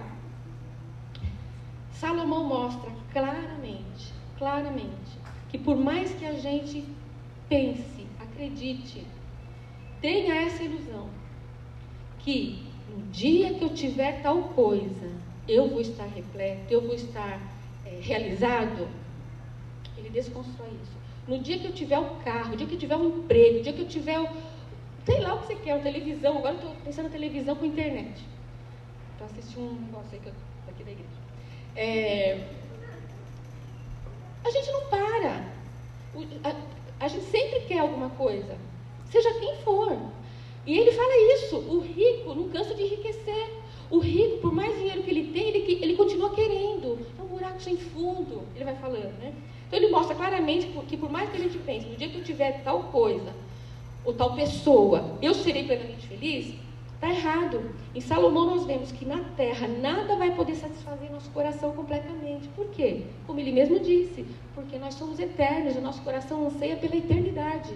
Salomão 1.92 2.46
mostra 2.46 2.90
claramente, 3.12 4.14
claramente, 4.38 5.20
que 5.52 5.58
por 5.58 5.76
mais 5.76 6.14
que 6.14 6.26
a 6.26 6.34
gente 6.34 6.86
pense, 7.50 8.08
acredite, 8.18 9.06
tenha 10.00 10.34
essa 10.34 10.64
ilusão, 10.64 11.10
que 12.20 12.64
no 12.90 13.12
dia 13.12 13.54
que 13.54 13.62
eu 13.62 13.74
tiver 13.74 14.22
tal 14.22 14.44
coisa, 14.44 15.12
eu 15.48 15.68
vou 15.68 15.82
estar 15.82 16.06
repleto, 16.06 16.74
eu 16.74 16.82
vou 16.82 16.96
estar 16.96 17.38
é, 17.86 18.00
realizado, 18.02 18.88
ele 19.98 20.10
desconstrói 20.10 20.70
isso. 20.82 20.98
No 21.28 21.40
dia 21.40 21.60
que 21.60 21.66
eu 21.66 21.74
tiver 21.74 22.00
o 22.00 22.16
carro, 22.24 22.52
no 22.52 22.58
dia 22.58 22.66
que 22.66 22.76
eu 22.76 22.80
tiver 22.80 22.96
o 22.96 23.20
emprego, 23.20 23.58
no 23.58 23.64
dia 23.64 23.74
que 23.74 23.82
eu 23.82 23.88
tiver 23.88 24.20
o. 24.20 24.30
Sei 25.06 25.20
lá 25.20 25.34
o 25.34 25.40
que 25.40 25.48
você 25.48 25.56
quer, 25.56 25.76
uma 25.76 25.84
televisão. 25.84 26.38
Agora 26.38 26.54
eu 26.54 26.60
estou 26.60 26.76
pensando 26.86 27.06
na 27.06 27.12
televisão 27.12 27.56
com 27.56 27.66
internet. 27.66 28.24
Para 29.18 29.28
assistir 29.28 29.60
um 29.60 29.74
negócio 29.74 30.18
eu, 30.26 30.34
daqui 30.66 30.84
da 30.84 30.92
igreja. 30.92 31.10
É, 31.76 32.61
a 34.44 34.50
gente 34.50 34.72
não 34.72 34.86
para. 34.88 35.46
A, 37.00 37.08
gente 37.08 37.26
sempre 37.26 37.62
quer 37.62 37.80
alguma 37.80 38.10
coisa, 38.10 38.58
seja 39.10 39.34
quem 39.40 39.56
for. 39.58 39.98
E 40.66 40.78
ele 40.78 40.92
fala 40.92 41.36
isso: 41.36 41.58
o 41.58 41.80
rico 41.80 42.34
não 42.34 42.50
cansa 42.50 42.74
de 42.74 42.84
enriquecer. 42.84 43.62
O 43.90 44.00
rico, 44.00 44.38
por 44.38 44.54
mais 44.54 44.74
dinheiro 44.78 45.04
que 45.04 45.12
ele 45.12 45.34
tem, 45.34 45.50
ele, 45.50 45.84
ele 45.84 45.96
continua 45.96 46.34
querendo. 46.34 47.06
É 47.20 47.22
um 47.22 47.28
buraco 47.28 47.62
sem 47.62 47.76
fundo, 47.76 48.44
ele 48.56 48.64
vai 48.64 48.76
falando, 48.76 49.18
né? 49.20 49.34
Então 49.68 49.80
ele 49.80 49.90
mostra 49.90 50.16
claramente 50.16 50.68
que 50.88 50.98
por 50.98 51.10
mais 51.10 51.30
que 51.30 51.38
a 51.38 51.40
gente 51.40 51.58
pense, 51.60 51.88
no 51.88 51.96
dia 51.96 52.10
que 52.10 52.18
eu 52.18 52.24
tiver 52.24 52.64
tal 52.64 52.84
coisa, 52.84 53.34
ou 54.04 54.14
tal 54.14 54.36
pessoa, 54.36 55.18
eu 55.22 55.34
serei 55.34 55.64
plenamente 55.64 56.08
feliz, 56.08 56.56
está 57.02 57.10
errado. 57.10 57.72
Em 57.96 58.00
Salomão 58.00 58.46
nós 58.46 58.66
vemos 58.66 58.92
que 58.92 59.04
na 59.06 59.20
terra 59.36 59.68
nada 59.68 60.16
vai 60.16 60.36
poder 60.36 60.56
satisfazer 60.56 61.12
nosso 61.12 61.32
coração 61.32 61.74
completamente. 61.74 62.48
Por 62.50 62.68
quê? 62.68 63.02
Como 63.26 63.40
ele 63.40 63.52
mesmo 63.52 63.80
disse, 63.80 64.24
porque 64.54 64.78
nós 64.78 64.94
somos 64.94 65.20
eternos, 65.20 65.76
o 65.76 65.82
nosso 65.82 66.02
coração 66.04 66.46
anseia 66.46 66.76
pela 66.76 66.96
eternidade. 66.96 67.74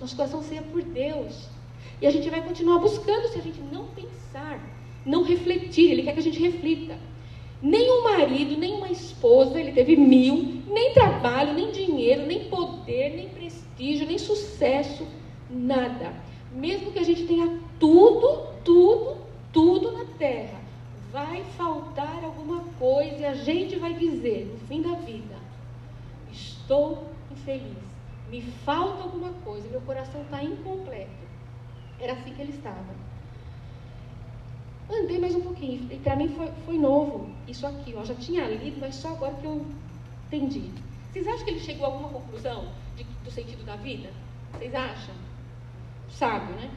Nosso 0.00 0.16
coração 0.16 0.40
anseia 0.40 0.62
por 0.62 0.82
Deus. 0.82 1.48
E 2.00 2.06
a 2.06 2.10
gente 2.10 2.30
vai 2.30 2.40
continuar 2.40 2.78
buscando 2.78 3.28
se 3.28 3.38
a 3.38 3.42
gente 3.42 3.60
não 3.60 3.86
pensar 3.88 4.58
não 5.04 5.22
refletir, 5.22 5.90
ele 5.90 6.02
quer 6.02 6.14
que 6.14 6.20
a 6.20 6.22
gente 6.22 6.40
reflita. 6.40 6.96
Nem 7.60 7.90
um 7.90 8.02
marido, 8.02 8.58
nem 8.58 8.74
uma 8.74 8.90
esposa, 8.90 9.60
ele 9.60 9.72
teve 9.72 9.96
mil, 9.96 10.62
nem 10.66 10.92
trabalho, 10.92 11.52
nem 11.52 11.70
dinheiro, 11.70 12.26
nem 12.26 12.44
poder, 12.44 13.10
nem 13.14 13.28
prestígio, 13.28 14.06
nem 14.06 14.18
sucesso, 14.18 15.06
nada. 15.50 16.14
Mesmo 16.52 16.92
que 16.92 16.98
a 16.98 17.04
gente 17.04 17.24
tenha 17.24 17.58
tudo, 17.78 18.53
tudo, 18.64 19.16
tudo 19.52 19.92
na 19.92 20.04
terra, 20.16 20.60
vai 21.12 21.44
faltar 21.56 22.24
alguma 22.24 22.64
coisa 22.78 23.16
e 23.16 23.24
a 23.24 23.34
gente 23.34 23.76
vai 23.76 23.94
dizer 23.94 24.46
no 24.46 24.66
fim 24.66 24.82
da 24.82 24.94
vida: 24.94 25.36
estou 26.32 27.06
infeliz, 27.30 27.76
me 28.30 28.42
falta 28.42 29.04
alguma 29.04 29.30
coisa, 29.44 29.68
meu 29.68 29.80
coração 29.82 30.22
está 30.22 30.42
incompleto. 30.42 31.24
Era 32.00 32.14
assim 32.14 32.34
que 32.34 32.42
ele 32.42 32.52
estava. 32.52 32.94
Andei 34.90 35.18
mais 35.18 35.34
um 35.34 35.40
pouquinho. 35.40 35.90
E 35.90 35.96
para 35.98 36.16
mim 36.16 36.28
foi, 36.28 36.50
foi 36.66 36.76
novo 36.76 37.30
isso 37.48 37.66
aqui. 37.66 37.92
Eu 37.92 38.04
já 38.04 38.14
tinha 38.14 38.44
lido, 38.46 38.78
mas 38.80 38.96
só 38.96 39.08
agora 39.08 39.34
que 39.34 39.46
eu 39.46 39.64
entendi. 40.26 40.70
Vocês 41.12 41.26
acham 41.28 41.44
que 41.44 41.50
ele 41.52 41.60
chegou 41.60 41.86
a 41.86 41.88
alguma 41.90 42.08
conclusão 42.08 42.68
de, 42.96 43.04
do 43.04 43.30
sentido 43.30 43.64
da 43.64 43.76
vida? 43.76 44.10
Vocês 44.52 44.74
acham? 44.74 45.14
Sábio, 46.10 46.54
né? 46.56 46.70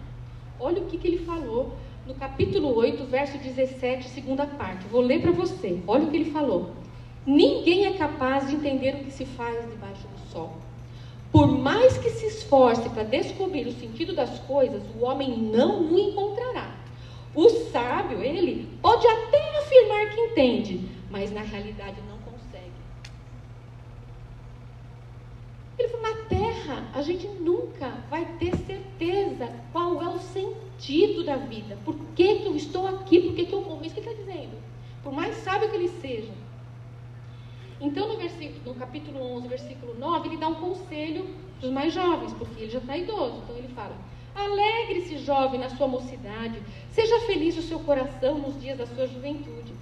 Olha 0.59 0.81
o 0.81 0.85
que, 0.85 0.97
que 0.97 1.07
ele 1.07 1.25
falou 1.25 1.73
no 2.07 2.13
capítulo 2.15 2.73
8, 2.75 3.03
verso 3.05 3.37
17, 3.37 4.09
segunda 4.09 4.45
parte. 4.45 4.87
Vou 4.87 5.01
ler 5.01 5.21
para 5.21 5.31
você. 5.31 5.79
Olha 5.85 6.05
o 6.05 6.09
que 6.09 6.17
ele 6.17 6.31
falou. 6.31 6.71
Ninguém 7.25 7.85
é 7.85 7.93
capaz 7.97 8.47
de 8.47 8.55
entender 8.55 8.95
o 8.95 9.03
que 9.03 9.11
se 9.11 9.25
faz 9.25 9.69
debaixo 9.69 10.07
do 10.07 10.31
sol. 10.31 10.53
Por 11.31 11.47
mais 11.47 11.97
que 11.97 12.09
se 12.09 12.25
esforce 12.27 12.89
para 12.89 13.03
descobrir 13.03 13.67
o 13.67 13.73
sentido 13.73 14.15
das 14.15 14.39
coisas, 14.39 14.81
o 14.95 15.03
homem 15.03 15.37
não 15.37 15.91
o 15.91 15.99
encontrará. 15.99 16.77
O 17.35 17.49
sábio, 17.49 18.23
ele 18.23 18.67
pode 18.81 19.05
até 19.05 19.59
afirmar 19.59 20.09
que 20.09 20.21
entende, 20.21 20.89
mas 21.11 21.31
na 21.31 21.41
realidade 21.41 21.97
não 22.09 22.17
consegue. 22.19 22.71
Ele 25.77 25.89
falou: 25.89 26.07
na 26.07 26.23
terra, 26.25 26.87
a 26.95 27.01
gente 27.01 27.27
nunca 27.27 27.89
vai 28.09 28.25
ter 28.39 28.55
sentido 30.87 31.23
da 31.23 31.35
vida. 31.35 31.77
Por 31.83 31.95
que, 32.15 32.39
que 32.39 32.45
eu 32.47 32.55
estou 32.55 32.87
aqui? 32.87 33.19
Por 33.19 33.35
que, 33.35 33.45
que 33.45 33.53
eu 33.53 33.61
morro? 33.61 33.85
Isso 33.85 33.93
que 33.93 33.99
ele 33.99 34.09
está 34.09 34.23
dizendo. 34.23 34.57
Por 35.03 35.11
mais 35.11 35.35
sábio 35.37 35.69
que 35.69 35.75
ele 35.75 35.89
seja. 35.89 36.31
Então, 37.79 38.07
no, 38.07 38.17
versículo, 38.17 38.73
no 38.73 38.75
capítulo 38.75 39.19
11, 39.37 39.47
versículo 39.49 39.95
9, 39.99 40.29
ele 40.29 40.37
dá 40.37 40.47
um 40.47 40.55
conselho 40.55 41.27
para 41.59 41.67
os 41.67 41.73
mais 41.73 41.93
jovens, 41.93 42.33
porque 42.33 42.63
ele 42.63 42.71
já 42.71 42.79
está 42.79 42.97
idoso. 42.97 43.41
Então, 43.43 43.55
ele 43.55 43.67
fala: 43.67 43.95
Alegre-se, 44.33 45.17
jovem, 45.19 45.59
na 45.59 45.69
sua 45.69 45.87
mocidade. 45.87 46.59
Seja 46.89 47.19
feliz 47.21 47.57
o 47.57 47.61
seu 47.61 47.79
coração 47.79 48.39
nos 48.39 48.59
dias 48.59 48.77
da 48.77 48.87
sua 48.87 49.07
juventude. 49.07 49.73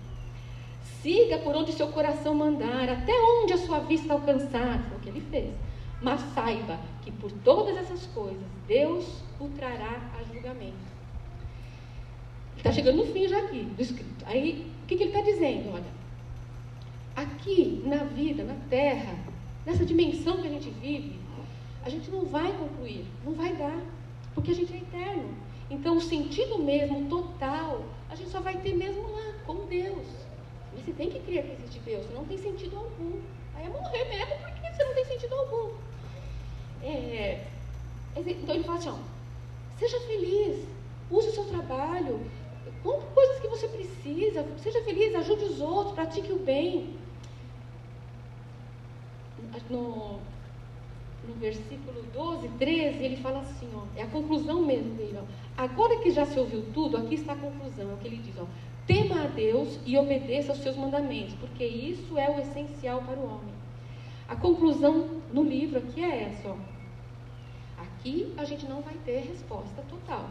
Siga 1.01 1.37
por 1.37 1.55
onde 1.55 1.71
seu 1.71 1.87
coração 1.89 2.33
mandar, 2.33 2.89
até 2.89 3.13
onde 3.13 3.53
a 3.53 3.57
sua 3.57 3.79
vista 3.79 4.11
alcançar. 4.11 4.83
Foi 4.89 4.97
o 4.97 5.01
que 5.01 5.09
ele 5.09 5.21
fez. 5.21 5.53
Mas 6.01 6.19
saiba 6.33 6.79
que 7.03 7.11
por 7.11 7.31
todas 7.31 7.77
essas 7.77 8.05
coisas, 8.07 8.43
Deus 8.67 9.05
o 9.39 9.47
trará 9.49 10.01
a 10.19 10.33
julgamento. 10.33 10.94
Está 12.65 12.73
chegando 12.73 13.05
no 13.05 13.13
fim 13.13 13.27
já 13.27 13.37
aqui 13.37 13.61
do 13.61 13.79
escrito. 13.79 14.25
Aí, 14.25 14.65
o 14.81 14.87
que, 14.87 14.95
que 14.95 15.03
ele 15.03 15.11
está 15.11 15.21
dizendo? 15.21 15.71
Olha, 15.71 15.85
aqui 17.15 17.83
na 17.85 17.97
vida, 17.97 18.43
na 18.43 18.55
terra, 18.71 19.15
nessa 19.63 19.85
dimensão 19.85 20.41
que 20.41 20.47
a 20.47 20.49
gente 20.49 20.71
vive, 20.71 21.19
a 21.83 21.89
gente 21.91 22.09
não 22.09 22.25
vai 22.25 22.51
concluir, 22.53 23.05
não 23.23 23.33
vai 23.33 23.55
dar, 23.55 23.79
porque 24.33 24.49
a 24.49 24.55
gente 24.55 24.73
é 24.73 24.77
eterno. 24.77 25.29
Então, 25.69 25.97
o 25.97 26.01
sentido 26.01 26.57
mesmo, 26.57 27.07
total, 27.07 27.85
a 28.09 28.15
gente 28.15 28.31
só 28.31 28.39
vai 28.41 28.57
ter 28.57 28.73
mesmo 28.73 29.11
lá, 29.11 29.33
com 29.45 29.67
Deus. 29.67 30.07
Você 30.75 30.91
tem 30.91 31.11
que 31.11 31.19
crer 31.19 31.43
que 31.43 31.61
existe 31.61 31.79
Deus, 31.81 32.07
não 32.15 32.25
tem 32.25 32.39
sentido 32.39 32.77
algum. 32.77 33.19
Aí 33.53 33.67
é 33.67 33.69
morrer 33.69 34.05
mesmo, 34.05 34.39
porque 34.39 34.73
você 34.73 34.83
não 34.83 34.95
tem 34.95 35.05
sentido 35.05 35.35
algum. 35.35 35.69
É, 36.81 37.45
então 38.15 38.55
ele 38.55 38.63
fala 38.63 38.79
assim, 38.79 38.89
ó, 38.89 38.97
seja 39.77 39.99
feliz, 40.07 40.65
use 41.11 41.29
o 41.29 41.31
seu 41.31 41.45
trabalho, 41.45 42.19
compre 42.83 43.07
coisas 43.13 43.39
que 43.39 43.47
você 43.47 43.67
precisa, 43.67 44.45
seja 44.57 44.83
feliz, 44.83 45.15
ajude 45.15 45.45
os 45.45 45.61
outros, 45.61 45.95
pratique 45.95 46.31
o 46.31 46.39
bem. 46.39 46.95
No, 49.69 50.19
no 51.27 51.33
versículo 51.39 52.03
12, 52.13 52.49
13, 52.59 53.03
ele 53.03 53.17
fala 53.17 53.39
assim, 53.39 53.69
ó, 53.73 53.83
é 53.95 54.03
a 54.03 54.07
conclusão 54.07 54.61
mesmo 54.61 54.93
dele. 54.95 55.17
Ó, 55.21 55.45
Agora 55.57 55.97
que 56.01 56.11
já 56.11 56.25
se 56.25 56.37
ouviu 56.37 56.65
tudo, 56.73 56.97
aqui 56.97 57.15
está 57.15 57.33
a 57.33 57.37
conclusão, 57.37 57.89
é 57.89 57.93
o 57.93 57.97
que 57.97 58.07
ele 58.07 58.17
diz, 58.17 58.35
ó, 58.37 58.45
tema 58.85 59.23
a 59.23 59.27
Deus 59.27 59.79
e 59.85 59.97
obedeça 59.97 60.51
aos 60.51 60.61
seus 60.61 60.75
mandamentos, 60.75 61.33
porque 61.35 61.65
isso 61.65 62.17
é 62.17 62.29
o 62.29 62.39
essencial 62.39 63.01
para 63.01 63.17
o 63.17 63.25
homem. 63.25 63.53
A 64.27 64.35
conclusão 64.35 65.21
no 65.31 65.43
livro 65.43 65.79
aqui 65.79 66.03
é 66.03 66.23
essa, 66.23 66.49
ó. 66.49 66.57
Aqui 67.77 68.33
a 68.37 68.43
gente 68.43 68.65
não 68.65 68.81
vai 68.81 68.95
ter 69.05 69.19
resposta 69.21 69.81
total. 69.89 70.29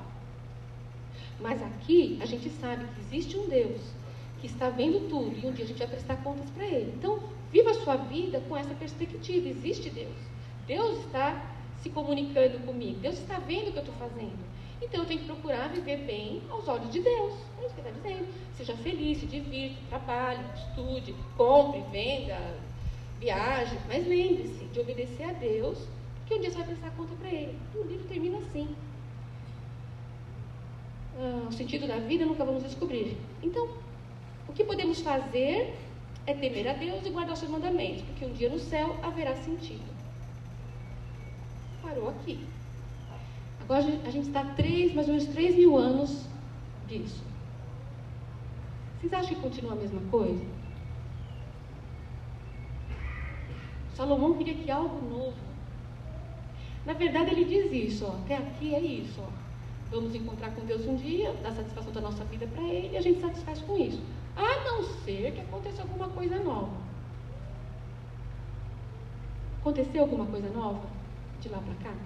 Mas 1.40 1.62
aqui 1.62 2.18
a 2.20 2.26
gente 2.26 2.48
sabe 2.50 2.84
que 2.86 3.00
existe 3.00 3.36
um 3.36 3.48
Deus 3.48 3.80
que 4.40 4.46
está 4.46 4.68
vendo 4.68 5.08
tudo 5.08 5.36
e 5.36 5.46
um 5.46 5.52
dia 5.52 5.64
a 5.64 5.68
gente 5.68 5.78
vai 5.78 5.88
prestar 5.88 6.16
contas 6.16 6.48
para 6.50 6.66
Ele. 6.66 6.92
Então, 6.96 7.18
viva 7.50 7.70
a 7.70 7.74
sua 7.74 7.96
vida 7.96 8.40
com 8.48 8.56
essa 8.56 8.74
perspectiva: 8.74 9.48
existe 9.48 9.90
Deus. 9.90 10.16
Deus 10.66 10.98
está 11.04 11.54
se 11.82 11.90
comunicando 11.90 12.58
comigo, 12.60 12.98
Deus 13.00 13.18
está 13.18 13.38
vendo 13.38 13.68
o 13.68 13.72
que 13.72 13.78
eu 13.78 13.84
estou 13.84 13.94
fazendo. 13.96 14.54
Então 14.82 15.00
eu 15.00 15.06
tenho 15.06 15.20
que 15.20 15.26
procurar 15.26 15.68
viver 15.68 15.98
bem 15.98 16.42
aos 16.50 16.68
olhos 16.68 16.90
de 16.90 17.00
Deus. 17.00 17.32
É 17.60 17.66
isso 17.66 17.74
que 17.74 17.80
ele 17.80 17.88
está 17.88 18.08
dizendo. 18.08 18.28
Seja 18.56 18.76
feliz, 18.76 19.18
se 19.18 19.26
divirta, 19.26 19.76
trabalhe, 19.88 20.44
estude, 20.54 21.14
compre, 21.36 21.82
venda, 21.90 22.38
viaje. 23.18 23.78
Mas 23.88 24.06
lembre-se 24.06 24.64
de 24.66 24.80
obedecer 24.80 25.24
a 25.24 25.32
Deus, 25.32 25.78
que 26.26 26.34
um 26.34 26.40
dia 26.40 26.50
você 26.50 26.58
vai 26.58 26.66
prestar 26.66 26.90
conta 26.90 27.14
para 27.14 27.28
Ele. 27.28 27.58
E 27.74 27.78
o 27.78 27.84
livro 27.84 28.06
termina 28.06 28.38
assim. 28.38 28.68
O 31.16 31.52
sentido 31.52 31.86
da 31.86 31.98
vida 31.98 32.26
nunca 32.26 32.44
vamos 32.44 32.62
descobrir. 32.64 33.16
Então, 33.42 33.68
o 34.48 34.52
que 34.52 34.64
podemos 34.64 35.00
fazer 35.00 35.74
é 36.26 36.34
temer 36.34 36.68
a 36.68 36.72
Deus 36.72 37.06
e 37.06 37.10
guardar 37.10 37.34
os 37.34 37.38
seus 37.38 37.50
mandamentos, 37.50 38.02
porque 38.02 38.24
um 38.24 38.32
dia 38.32 38.48
no 38.48 38.58
céu 38.58 38.96
haverá 39.02 39.36
sentido. 39.36 39.84
Parou 41.82 42.08
aqui. 42.08 42.44
Agora 43.60 43.80
a 43.80 44.10
gente 44.10 44.28
está 44.28 44.44
três, 44.56 44.92
mais 44.94 45.06
ou 45.06 45.14
menos 45.14 45.28
3 45.28 45.56
mil 45.56 45.76
anos 45.76 46.26
disso. 46.88 47.22
Vocês 48.98 49.12
acham 49.12 49.34
que 49.34 49.40
continua 49.40 49.72
a 49.72 49.76
mesma 49.76 50.00
coisa? 50.10 50.44
Salomão 53.94 54.34
queria 54.34 54.54
que 54.54 54.70
algo 54.70 55.08
novo. 55.08 55.36
Na 56.84 56.92
verdade, 56.92 57.30
ele 57.30 57.44
diz 57.44 57.72
isso, 57.72 58.06
ó, 58.06 58.16
até 58.16 58.36
aqui 58.36 58.74
é 58.74 58.80
isso. 58.80 59.22
Ó. 59.22 59.43
Vamos 59.90 60.14
encontrar 60.14 60.50
com 60.54 60.64
Deus 60.64 60.86
um 60.86 60.96
dia, 60.96 61.32
dar 61.34 61.52
satisfação 61.52 61.92
da 61.92 62.00
nossa 62.00 62.24
vida 62.24 62.46
para 62.46 62.62
Ele 62.62 62.94
e 62.94 62.96
a 62.96 63.00
gente 63.00 63.20
satisfaz 63.20 63.60
com 63.60 63.76
isso. 63.78 64.02
A 64.36 64.64
não 64.64 64.82
ser 65.04 65.32
que 65.32 65.40
aconteça 65.40 65.82
alguma 65.82 66.08
coisa 66.08 66.38
nova. 66.42 66.72
Aconteceu 69.60 70.02
alguma 70.02 70.26
coisa 70.26 70.48
nova 70.50 70.86
de 71.40 71.48
lá 71.48 71.58
para 71.58 71.90
cá? 71.90 71.96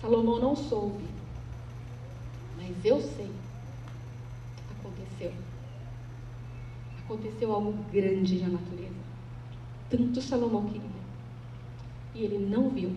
Salomão 0.00 0.40
não 0.40 0.56
soube, 0.56 1.04
mas 2.56 2.84
eu 2.84 3.00
sei. 3.00 3.30
Aconteceu. 4.78 5.32
Aconteceu 7.04 7.52
algo 7.52 7.72
grande 7.92 8.40
na 8.40 8.48
natureza. 8.48 8.94
Tanto 9.90 10.22
Salomão 10.22 10.64
queria. 10.66 10.88
E 12.14 12.24
ele 12.24 12.38
não 12.38 12.70
viu. 12.70 12.96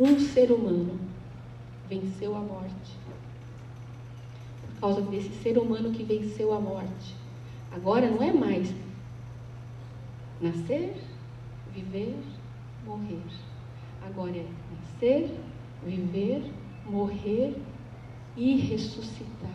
Um 0.00 0.18
ser 0.18 0.50
humano 0.50 0.98
venceu 1.86 2.34
a 2.34 2.40
morte. 2.40 2.96
Por 4.62 4.80
causa 4.80 5.02
desse 5.02 5.30
ser 5.42 5.58
humano 5.58 5.92
que 5.92 6.02
venceu 6.02 6.54
a 6.54 6.58
morte. 6.58 7.14
Agora 7.70 8.10
não 8.10 8.22
é 8.22 8.32
mais 8.32 8.74
nascer, 10.40 10.96
viver, 11.74 12.16
morrer 12.86 13.20
Agora 14.02 14.34
é 14.34 14.46
nascer, 14.72 15.30
viver, 15.84 16.50
morrer 16.86 17.54
e 18.36 18.56
ressuscitar. 18.56 19.50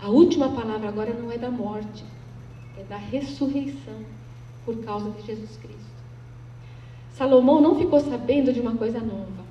A 0.00 0.08
última 0.08 0.50
palavra 0.50 0.88
agora 0.88 1.12
não 1.12 1.30
é 1.30 1.38
da 1.38 1.50
morte, 1.50 2.04
é 2.76 2.84
da 2.84 2.96
ressurreição 2.96 4.04
por 4.64 4.76
causa 4.84 5.10
de 5.10 5.26
Jesus 5.26 5.56
Cristo. 5.56 5.97
Salomão 7.18 7.60
não 7.60 7.74
ficou 7.74 7.98
sabendo 7.98 8.52
de 8.52 8.60
uma 8.60 8.76
coisa 8.76 9.00
nova. 9.00 9.44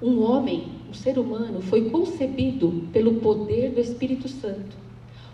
Um 0.00 0.22
homem, 0.22 0.68
um 0.88 0.94
ser 0.94 1.18
humano, 1.18 1.60
foi 1.60 1.90
concebido 1.90 2.88
pelo 2.92 3.14
poder 3.14 3.72
do 3.72 3.80
Espírito 3.80 4.28
Santo. 4.28 4.76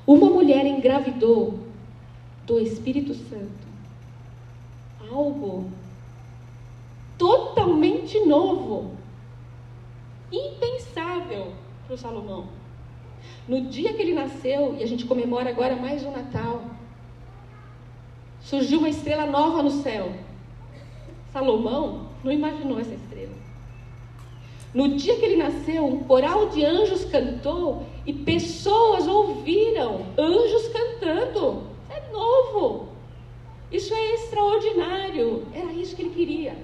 Uma 0.07 0.31
mulher 0.31 0.65
engravidou 0.65 1.59
do 2.47 2.59
Espírito 2.59 3.13
Santo. 3.13 3.67
Algo 5.13 5.67
totalmente 7.19 8.19
novo, 8.21 8.93
impensável 10.33 11.53
para 11.87 11.95
o 11.95 11.99
Salomão. 11.99 12.47
No 13.47 13.61
dia 13.61 13.93
que 13.93 14.01
ele 14.01 14.15
nasceu, 14.15 14.77
e 14.79 14.83
a 14.83 14.87
gente 14.87 15.05
comemora 15.05 15.51
agora 15.51 15.77
mais 15.77 16.03
um 16.05 16.11
Natal, 16.11 16.63
surgiu 18.41 18.79
uma 18.79 18.89
estrela 18.89 19.27
nova 19.27 19.63
no 19.63 19.71
céu. 19.71 20.11
Salomão 21.37 22.09
não 22.25 22.33
imaginou 22.33 22.81
essa 22.81 22.95
estrela. 22.95 23.35
No 24.73 24.97
dia 24.97 25.17
que 25.17 25.25
ele 25.27 25.37
nasceu, 25.37 25.85
um 25.85 26.03
coral 26.05 26.49
de 26.49 26.65
anjos 26.65 27.05
cantou 27.05 27.85
e 28.07 28.13
pessoas 28.15 29.07
ouviram 29.07 30.07
anjos 30.17 30.69
cantando. 30.69 31.65
É 31.91 32.11
novo. 32.11 32.89
Isso 33.71 33.93
é 33.93 34.15
extraordinário. 34.15 35.47
Era 35.53 35.73
isso 35.73 35.95
que 35.95 36.03
ele 36.05 36.15
queria. 36.15 36.57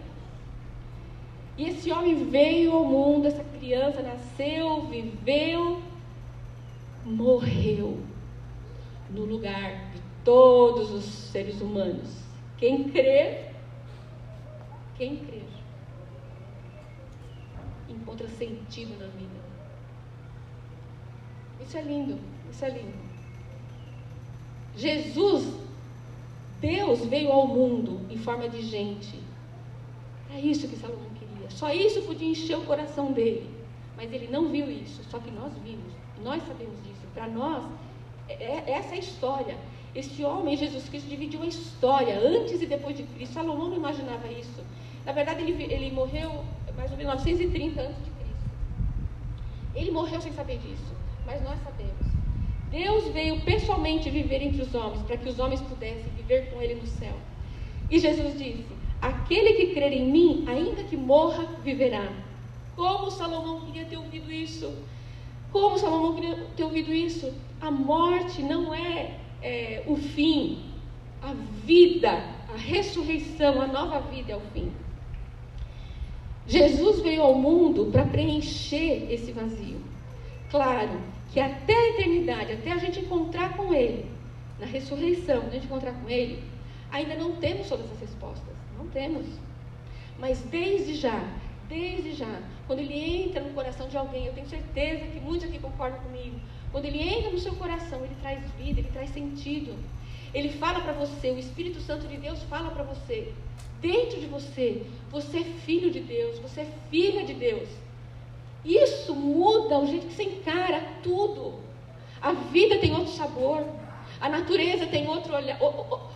E 1.59 1.69
esse 1.69 1.93
homem 1.93 2.25
veio 2.25 2.73
ao 2.73 2.87
mundo, 2.87 3.27
essa 3.27 3.45
criança 3.45 4.01
nasceu, 4.01 4.87
viveu, 4.87 5.83
morreu 7.05 7.99
no 9.11 9.27
lugar 9.27 9.91
de 9.93 10.01
todos 10.25 10.91
os 10.93 11.05
seres 11.05 11.61
humanos. 11.61 12.09
Quem 12.57 12.85
crer, 12.85 13.52
quem 15.03 15.17
crer, 15.17 15.43
encontra 17.89 18.29
sentido 18.29 18.97
na 19.01 19.09
vida. 19.09 19.43
Isso 21.61 21.77
é 21.77 21.83
lindo, 21.83 22.21
isso 22.53 22.65
é 22.65 22.71
lindo. 22.71 22.99
Jesus, 24.77 25.59
Deus 26.61 27.05
veio 27.07 27.33
ao 27.33 27.49
mundo 27.49 28.01
em 28.09 28.17
forma 28.17 28.49
de 28.49 28.63
gente. 28.63 29.21
É 30.33 30.39
isso 30.39 30.69
que 30.69 30.77
Salomão 30.77 31.13
só 31.49 31.73
isso 31.73 32.03
podia 32.03 32.29
encher 32.29 32.57
o 32.57 32.65
coração 32.65 33.13
dele. 33.13 33.49
Mas 33.97 34.13
ele 34.13 34.29
não 34.29 34.49
viu 34.49 34.71
isso, 34.71 35.03
só 35.11 35.19
que 35.19 35.31
nós 35.31 35.53
vimos, 35.65 35.93
nós 36.23 36.43
sabemos 36.45 36.77
disso. 36.83 37.07
Para 37.15 37.29
nós, 37.29 37.65
é, 38.29 38.35
é 38.35 38.71
essa 38.73 38.95
é 38.95 38.97
a 38.97 39.01
história. 39.01 39.57
Esse 39.95 40.25
homem, 40.25 40.57
Jesus 40.57 40.89
Cristo, 40.89 41.09
dividiu 41.09 41.43
a 41.43 41.47
história 41.47 42.19
antes 42.19 42.63
e 42.63 42.67
depois 42.67 42.97
de 42.97 43.03
Cristo. 43.03 43.35
Salomão 43.35 43.69
não 43.69 43.77
imaginava 43.77 44.27
isso. 44.29 44.65
Na 45.05 45.13
verdade, 45.13 45.43
ele, 45.43 45.63
ele 45.65 45.91
morreu 45.91 46.45
mais 46.77 46.91
ou 46.91 46.97
menos 46.97 47.15
930 47.15 47.81
antes 47.81 47.97
de 48.05 48.11
Cristo. 48.11 48.51
Ele 49.75 49.91
morreu 49.91 50.21
sem 50.21 50.33
saber 50.33 50.59
disso, 50.59 50.95
mas 51.27 51.43
nós 51.43 51.59
sabemos. 51.63 52.07
Deus 52.71 53.09
veio 53.09 53.41
pessoalmente 53.43 54.09
viver 54.09 54.43
entre 54.43 54.63
os 54.63 54.75
homens, 54.75 55.03
para 55.03 55.17
que 55.17 55.29
os 55.29 55.39
homens 55.39 55.61
pudessem 55.61 56.11
viver 56.17 56.51
com 56.51 56.63
Ele 56.63 56.77
no 56.77 56.87
céu. 56.87 57.15
E 57.91 57.99
Jesus 57.99 58.39
disse: 58.39 58.65
Aquele 59.01 59.53
que 59.55 59.75
crer 59.75 59.93
em 59.93 60.11
mim, 60.11 60.45
ainda 60.49 60.83
que 60.85 60.97
morra, 60.97 61.45
viverá. 61.63 62.11
Como 62.75 63.11
Salomão 63.11 63.61
queria 63.67 63.85
ter 63.85 63.99
ouvido 63.99 64.33
isso? 64.33 64.73
Como 65.51 65.79
Salomão 65.79 66.15
queria 66.15 66.47
ter 66.57 66.65
ouvido 66.65 66.93
isso? 66.93 67.35
A 67.61 67.71
morte 67.71 68.43
não 68.43 68.73
é, 68.73 69.19
é 69.43 69.85
o 69.87 69.97
fim, 69.97 70.65
a 71.21 71.35
vida, 71.65 72.11
a 72.53 72.57
ressurreição, 72.57 73.61
a 73.61 73.67
nova 73.67 74.01
vida 74.01 74.33
é 74.33 74.37
o 74.37 74.41
fim. 74.55 74.73
Jesus 76.47 77.01
veio 77.01 77.23
ao 77.23 77.35
mundo 77.35 77.87
para 77.93 78.05
preencher 78.05 79.13
esse 79.13 79.33
vazio. 79.33 79.81
Claro 80.51 81.01
que 81.33 81.41
até 81.41 81.75
a 81.75 81.89
eternidade, 81.91 82.53
até 82.53 82.73
a 82.73 82.79
gente 82.79 83.01
encontrar 83.01 83.57
com 83.57 83.73
Ele, 83.73 84.05
na 84.59 84.67
ressurreição, 84.67 85.43
a 85.47 85.51
gente 85.51 85.65
encontrar 85.65 85.93
com 85.93 86.09
Ele, 86.09 86.43
ainda 86.91 87.15
não 87.15 87.37
temos 87.37 87.69
todas 87.69 87.91
as 87.91 88.01
respostas. 88.01 88.55
Não 88.77 88.87
temos. 88.89 89.27
Mas 90.19 90.41
desde 90.43 90.95
já, 90.95 91.25
desde 91.69 92.13
já, 92.13 92.41
quando 92.67 92.81
ele 92.81 92.95
entra 92.95 93.43
no 93.43 93.51
coração 93.55 93.89
de 93.89 93.97
alguém, 93.97 94.27
eu 94.27 94.33
tenho 94.33 94.47
certeza 94.47 95.07
que 95.07 95.21
muitos 95.21 95.49
aqui 95.49 95.59
concordam 95.59 96.01
comigo. 96.01 96.39
Quando 96.71 96.85
ele 96.85 97.03
entra 97.03 97.31
no 97.31 97.39
seu 97.39 97.55
coração, 97.55 98.05
ele 98.05 98.17
traz 98.21 98.41
vida, 98.59 98.81
ele 98.81 98.91
traz 98.93 99.11
sentido. 99.11 99.75
Ele 100.33 100.49
fala 100.51 100.81
para 100.81 100.93
você, 100.93 101.31
o 101.31 101.39
Espírito 101.39 101.81
Santo 101.81 102.07
de 102.07 102.17
Deus 102.17 102.43
fala 102.45 102.71
para 102.71 102.83
você, 102.85 103.33
dentro 103.83 104.21
de 104.21 104.27
você, 104.27 104.87
você 105.11 105.39
é 105.41 105.45
filho 105.45 105.91
de 105.91 106.01
Deus, 106.01 106.39
você 106.39 106.63
é 106.63 106.67
filha 106.89 107.25
de 107.25 107.35
Deus. 107.35 107.69
Isso 108.65 109.15
muda 109.15 109.79
o 109.79 109.87
jeito 109.87 110.07
que 110.07 110.15
você 110.15 110.23
encara 110.23 110.81
tudo. 111.03 111.55
A 112.21 112.33
vida 112.33 112.79
tem 112.79 112.95
outro 112.95 113.13
sabor, 113.13 113.67
a 114.21 114.29
natureza 114.29 114.87
tem 114.87 115.09
outro 115.09 115.35
olhar, 115.35 115.59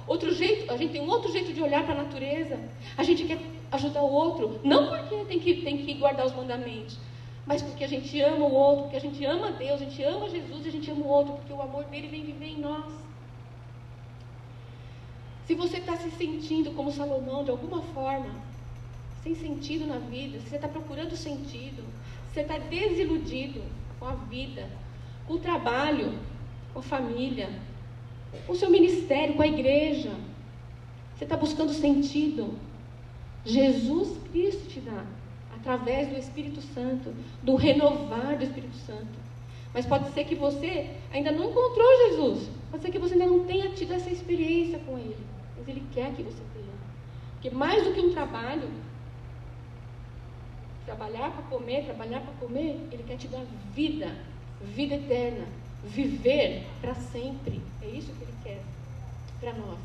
outro 0.06 0.32
jeito, 0.32 0.72
a 0.72 0.76
gente 0.76 0.92
tem 0.92 1.00
um 1.00 1.10
outro 1.10 1.32
jeito 1.32 1.52
de 1.52 1.60
olhar 1.60 1.84
para 1.84 1.94
a 1.94 2.04
natureza. 2.04 2.58
A 2.96 3.02
gente 3.02 3.24
quer 3.24 3.38
ajudar 3.72 4.02
o 4.02 4.12
outro, 4.12 4.60
não 4.62 4.86
porque 4.88 5.24
tem 5.24 5.40
que, 5.40 5.62
tem 5.62 5.78
que 5.78 5.94
guardar 5.94 6.24
os 6.24 6.32
mandamentos, 6.32 6.96
mas 7.44 7.60
porque 7.62 7.82
a 7.82 7.88
gente 7.88 8.20
ama 8.20 8.46
o 8.46 8.54
outro, 8.54 8.82
porque 8.84 8.96
a 8.96 9.00
gente 9.00 9.24
ama 9.24 9.50
Deus, 9.50 9.82
a 9.82 9.84
gente 9.84 10.02
ama 10.04 10.30
Jesus 10.30 10.66
a 10.66 10.70
gente 10.70 10.88
ama 10.88 11.04
o 11.04 11.08
outro, 11.08 11.32
porque 11.34 11.52
o 11.52 11.60
amor 11.60 11.84
dele 11.84 12.06
vem 12.06 12.22
viver 12.22 12.46
em 12.46 12.60
nós. 12.60 13.05
Se 15.46 15.54
você 15.54 15.76
está 15.78 15.96
se 15.96 16.10
sentindo 16.10 16.72
como 16.72 16.90
Salomão 16.90 17.44
de 17.44 17.50
alguma 17.50 17.80
forma, 17.80 18.34
sem 19.22 19.34
sentido 19.34 19.86
na 19.86 19.98
vida, 19.98 20.40
se 20.40 20.48
você 20.48 20.56
está 20.56 20.68
procurando 20.68 21.16
sentido, 21.16 21.82
se 22.28 22.34
você 22.34 22.40
está 22.40 22.58
desiludido 22.58 23.62
com 23.98 24.06
a 24.06 24.14
vida, 24.14 24.68
com 25.26 25.34
o 25.34 25.38
trabalho, 25.38 26.12
com 26.72 26.80
a 26.80 26.82
família, 26.82 27.48
com 28.46 28.52
o 28.52 28.56
seu 28.56 28.68
ministério, 28.70 29.34
com 29.34 29.42
a 29.42 29.46
igreja, 29.46 30.10
você 31.16 31.24
está 31.24 31.36
buscando 31.36 31.72
sentido, 31.72 32.54
Jesus 33.44 34.18
Cristo 34.30 34.68
te 34.68 34.80
dá, 34.80 35.04
através 35.54 36.08
do 36.08 36.18
Espírito 36.18 36.60
Santo, 36.60 37.14
do 37.42 37.54
renovar 37.54 38.36
do 38.36 38.44
Espírito 38.44 38.76
Santo. 38.78 39.26
Mas 39.72 39.86
pode 39.86 40.12
ser 40.12 40.24
que 40.24 40.34
você 40.34 40.90
ainda 41.12 41.30
não 41.30 41.50
encontrou 41.50 41.86
Jesus. 42.08 42.48
Pode 42.70 42.82
ser 42.82 42.90
que 42.90 42.98
você 42.98 43.14
ainda 43.14 43.26
não 43.26 43.44
tenha 43.44 43.70
tido 43.70 43.92
essa 43.92 44.10
experiência 44.10 44.78
com 44.80 44.98
Ele. 44.98 45.35
Mas 45.66 45.76
Ele 45.76 45.86
quer 45.92 46.14
que 46.14 46.22
você 46.22 46.42
tenha. 46.54 46.66
Porque 47.32 47.50
mais 47.50 47.84
do 47.84 47.92
que 47.92 48.00
um 48.00 48.12
trabalho, 48.12 48.68
trabalhar 50.84 51.32
para 51.32 51.42
comer, 51.44 51.84
trabalhar 51.84 52.20
para 52.20 52.32
comer, 52.34 52.80
Ele 52.92 53.02
quer 53.06 53.16
te 53.16 53.28
dar 53.28 53.44
vida, 53.74 54.14
vida 54.62 54.94
eterna, 54.94 55.46
viver 55.84 56.64
para 56.80 56.94
sempre. 56.94 57.60
É 57.82 57.86
isso 57.86 58.12
que 58.12 58.22
Ele 58.22 58.34
quer 58.44 58.60
para 59.40 59.52
nós. 59.54 59.78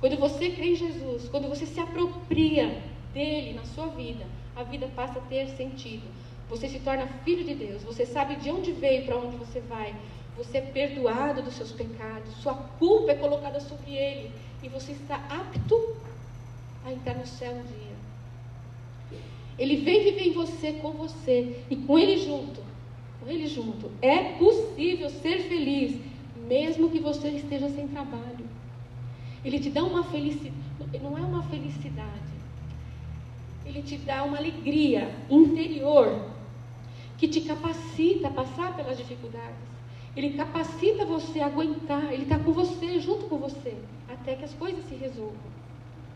Quando 0.00 0.18
você 0.18 0.50
crê 0.50 0.72
em 0.72 0.76
Jesus, 0.76 1.28
quando 1.28 1.48
você 1.48 1.66
se 1.66 1.78
apropria 1.78 2.82
dele 3.12 3.52
na 3.52 3.64
sua 3.64 3.86
vida, 3.88 4.24
a 4.56 4.62
vida 4.62 4.88
passa 4.96 5.18
a 5.18 5.22
ter 5.22 5.48
sentido. 5.50 6.02
Você 6.48 6.68
se 6.68 6.80
torna 6.80 7.06
filho 7.24 7.44
de 7.44 7.54
Deus, 7.54 7.82
você 7.82 8.04
sabe 8.04 8.36
de 8.36 8.50
onde 8.50 8.72
veio, 8.72 9.04
para 9.04 9.16
onde 9.16 9.36
você 9.36 9.60
vai. 9.60 9.94
Você 10.36 10.58
é 10.58 10.60
perdoado 10.62 11.42
dos 11.42 11.54
seus 11.54 11.72
pecados, 11.72 12.34
sua 12.36 12.54
culpa 12.54 13.12
é 13.12 13.14
colocada 13.14 13.60
sobre 13.60 13.94
ele 13.94 14.30
e 14.62 14.68
você 14.68 14.92
está 14.92 15.16
apto 15.16 15.96
a 16.84 16.92
entrar 16.92 17.14
no 17.14 17.26
céu 17.26 17.52
um 17.52 17.62
dia. 17.62 17.92
Ele 19.58 19.76
vem 19.76 20.04
viver 20.04 20.28
em 20.28 20.32
você, 20.32 20.72
com 20.74 20.92
você 20.92 21.62
e 21.70 21.76
com 21.76 21.98
ele 21.98 22.16
junto. 22.18 22.62
Com 23.20 23.28
ele 23.28 23.46
junto. 23.46 23.90
É 24.00 24.32
possível 24.38 25.10
ser 25.10 25.40
feliz, 25.42 26.00
mesmo 26.48 26.90
que 26.90 26.98
você 26.98 27.28
esteja 27.28 27.68
sem 27.68 27.86
trabalho. 27.88 28.46
Ele 29.44 29.58
te 29.58 29.70
dá 29.70 29.84
uma 29.84 30.04
felicidade, 30.04 30.56
não 31.02 31.18
é 31.18 31.20
uma 31.20 31.42
felicidade. 31.44 32.32
Ele 33.66 33.82
te 33.82 33.96
dá 33.98 34.24
uma 34.24 34.38
alegria 34.38 35.14
interior 35.30 36.30
que 37.18 37.28
te 37.28 37.40
capacita 37.42 38.28
a 38.28 38.32
passar 38.32 38.74
pelas 38.76 38.96
dificuldades. 38.96 39.72
Ele 40.16 40.36
capacita 40.36 41.04
você 41.04 41.40
a 41.40 41.46
aguentar. 41.46 42.12
Ele 42.12 42.24
está 42.24 42.38
com 42.38 42.52
você, 42.52 43.00
junto 43.00 43.26
com 43.26 43.38
você, 43.38 43.74
até 44.08 44.34
que 44.34 44.44
as 44.44 44.52
coisas 44.54 44.84
se 44.86 44.94
resolvam. 44.94 45.52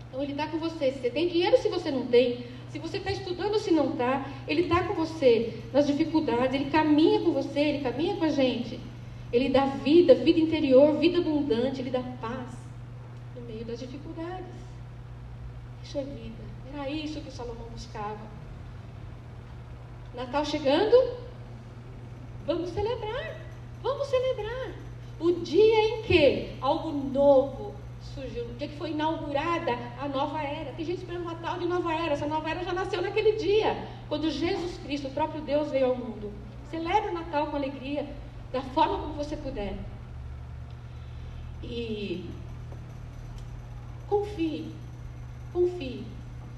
Então, 0.08 0.22
Ele 0.22 0.32
está 0.32 0.46
com 0.46 0.58
você. 0.58 0.92
Se 0.92 1.00
você 1.00 1.10
tem 1.10 1.28
dinheiro, 1.28 1.56
se 1.58 1.68
você 1.68 1.90
não 1.90 2.06
tem. 2.06 2.44
Se 2.70 2.78
você 2.78 2.98
está 2.98 3.10
estudando, 3.10 3.58
se 3.58 3.70
não 3.70 3.90
está. 3.90 4.26
Ele 4.46 4.62
está 4.62 4.84
com 4.84 4.94
você 4.94 5.62
nas 5.72 5.86
dificuldades. 5.86 6.54
Ele 6.54 6.70
caminha 6.70 7.20
com 7.20 7.32
você, 7.32 7.60
Ele 7.60 7.82
caminha 7.82 8.16
com 8.16 8.24
a 8.24 8.30
gente. 8.30 8.78
Ele 9.32 9.48
dá 9.48 9.66
vida, 9.66 10.14
vida 10.14 10.40
interior, 10.40 10.96
vida 10.98 11.18
abundante. 11.18 11.80
Ele 11.80 11.90
dá 11.90 12.02
paz 12.20 12.66
meio 13.46 13.64
das 13.64 13.78
dificuldades. 13.78 14.54
Isso 15.82 15.98
é 15.98 16.04
vida. 16.04 16.44
Era 16.74 16.90
isso 16.90 17.20
que 17.20 17.30
Salomão 17.30 17.68
buscava. 17.72 18.18
Natal 20.14 20.44
chegando, 20.44 21.16
vamos 22.46 22.70
celebrar. 22.70 23.45
Vamos 23.82 24.06
celebrar. 24.08 24.72
O 25.18 25.32
dia 25.32 25.88
em 25.88 26.02
que 26.02 26.56
algo 26.60 26.90
novo 26.90 27.74
surgiu, 28.14 28.44
o 28.44 28.54
dia 28.54 28.68
que 28.68 28.76
foi 28.76 28.90
inaugurada 28.90 29.72
a 29.98 30.08
nova 30.08 30.42
era. 30.42 30.72
Tem 30.72 30.84
gente 30.84 30.98
esperando 30.98 31.22
o 31.22 31.32
Natal 31.32 31.58
de 31.58 31.66
nova 31.66 31.92
era. 31.94 32.14
Essa 32.14 32.26
nova 32.26 32.50
era 32.50 32.64
já 32.64 32.72
nasceu 32.72 33.00
naquele 33.00 33.32
dia, 33.32 33.76
quando 34.08 34.30
Jesus 34.30 34.78
Cristo, 34.78 35.08
o 35.08 35.12
próprio 35.12 35.40
Deus, 35.40 35.70
veio 35.70 35.86
ao 35.86 35.96
mundo. 35.96 36.32
Celebre 36.70 37.10
o 37.10 37.14
Natal 37.14 37.46
com 37.46 37.56
alegria, 37.56 38.06
da 38.52 38.60
forma 38.60 38.98
como 38.98 39.14
você 39.14 39.36
puder. 39.36 39.74
E 41.62 42.28
Confie. 44.08 44.72
Confie. 45.52 46.04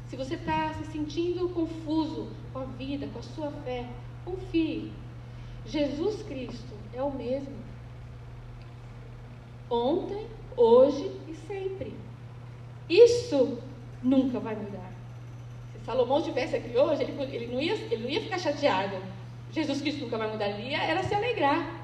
Se 0.08 0.16
você 0.16 0.34
está 0.34 0.72
se 0.74 0.84
sentindo 0.92 1.48
confuso 1.50 2.28
com 2.52 2.60
a 2.60 2.64
vida, 2.64 3.06
com 3.12 3.18
a 3.18 3.22
sua 3.22 3.50
fé, 3.64 3.88
confie. 4.24 4.92
Jesus 5.68 6.22
Cristo 6.22 6.74
é 6.94 7.02
o 7.02 7.10
mesmo. 7.10 7.56
Ontem, 9.70 10.26
hoje 10.56 11.12
e 11.28 11.34
sempre. 11.46 11.94
Isso 12.88 13.58
nunca 14.02 14.40
vai 14.40 14.56
mudar. 14.56 14.90
Se 15.72 15.84
Salomão 15.84 16.18
estivesse 16.18 16.56
aqui 16.56 16.76
hoje, 16.76 17.02
ele, 17.02 17.22
ele, 17.34 17.46
não 17.52 17.60
ia, 17.60 17.74
ele 17.74 18.02
não 18.02 18.08
ia 18.08 18.20
ficar 18.22 18.38
chateado. 18.38 18.96
Jesus 19.52 19.80
Cristo 19.82 20.04
nunca 20.04 20.16
vai 20.16 20.30
mudar. 20.30 20.48
Ele 20.48 20.70
ia, 20.70 20.82
era 20.82 21.02
se 21.02 21.14
alegrar. 21.14 21.78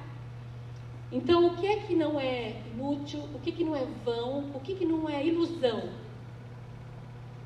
Então, 1.13 1.47
o 1.47 1.57
que 1.57 1.67
é 1.67 1.77
que 1.81 1.95
não 1.95 2.19
é 2.19 2.61
inútil? 2.73 3.21
O 3.35 3.39
que, 3.41 3.51
é 3.51 3.53
que 3.53 3.65
não 3.65 3.77
é 3.77 3.87
vão? 4.05 4.51
O 4.55 4.61
que, 4.61 4.73
é 4.73 4.77
que 4.77 4.87
não 4.87 5.09
é 5.09 5.25
ilusão? 5.25 5.91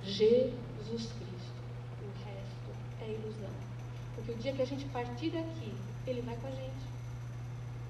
Jesus 0.04 1.12
Cristo. 1.12 1.58
O 2.00 2.24
resto 2.24 3.02
é 3.02 3.10
ilusão. 3.10 3.50
Porque 4.14 4.32
o 4.32 4.36
dia 4.36 4.52
que 4.52 4.62
a 4.62 4.64
gente 4.64 4.84
partir 4.86 5.30
daqui, 5.30 5.72
Ele 6.08 6.22
vai 6.22 6.36
com 6.36 6.46
a 6.46 6.50
gente. 6.50 6.68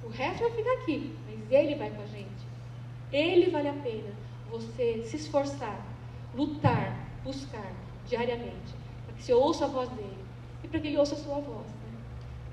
O 0.04 0.09
resto 0.09 0.40
vai 0.40 0.50
ficar 0.52 0.72
aqui, 0.72 1.16
mas 1.26 1.52
Ele 1.52 1.74
vai 1.74 1.90
com 1.90 2.02
a 2.02 2.07
gente. 2.07 2.48
Ele 3.12 3.50
vale 3.50 3.68
a 3.68 3.72
pena 3.72 4.12
você 4.50 5.04
se 5.07 5.16
esforçar, 5.16 5.81
lutar, 6.35 7.07
buscar 7.22 7.72
diariamente, 8.07 8.74
para 9.04 9.14
que 9.14 9.22
você 9.22 9.33
ouça 9.33 9.66
a 9.66 9.69
voz 9.69 9.88
dele 9.90 10.25
e 10.64 10.69
para 10.69 10.81
que 10.81 10.88
ele 10.88 10.98
ouça 10.98 11.14
a 11.14 11.19
sua 11.19 11.40
voz. 11.40 11.66
Né? 11.66 11.98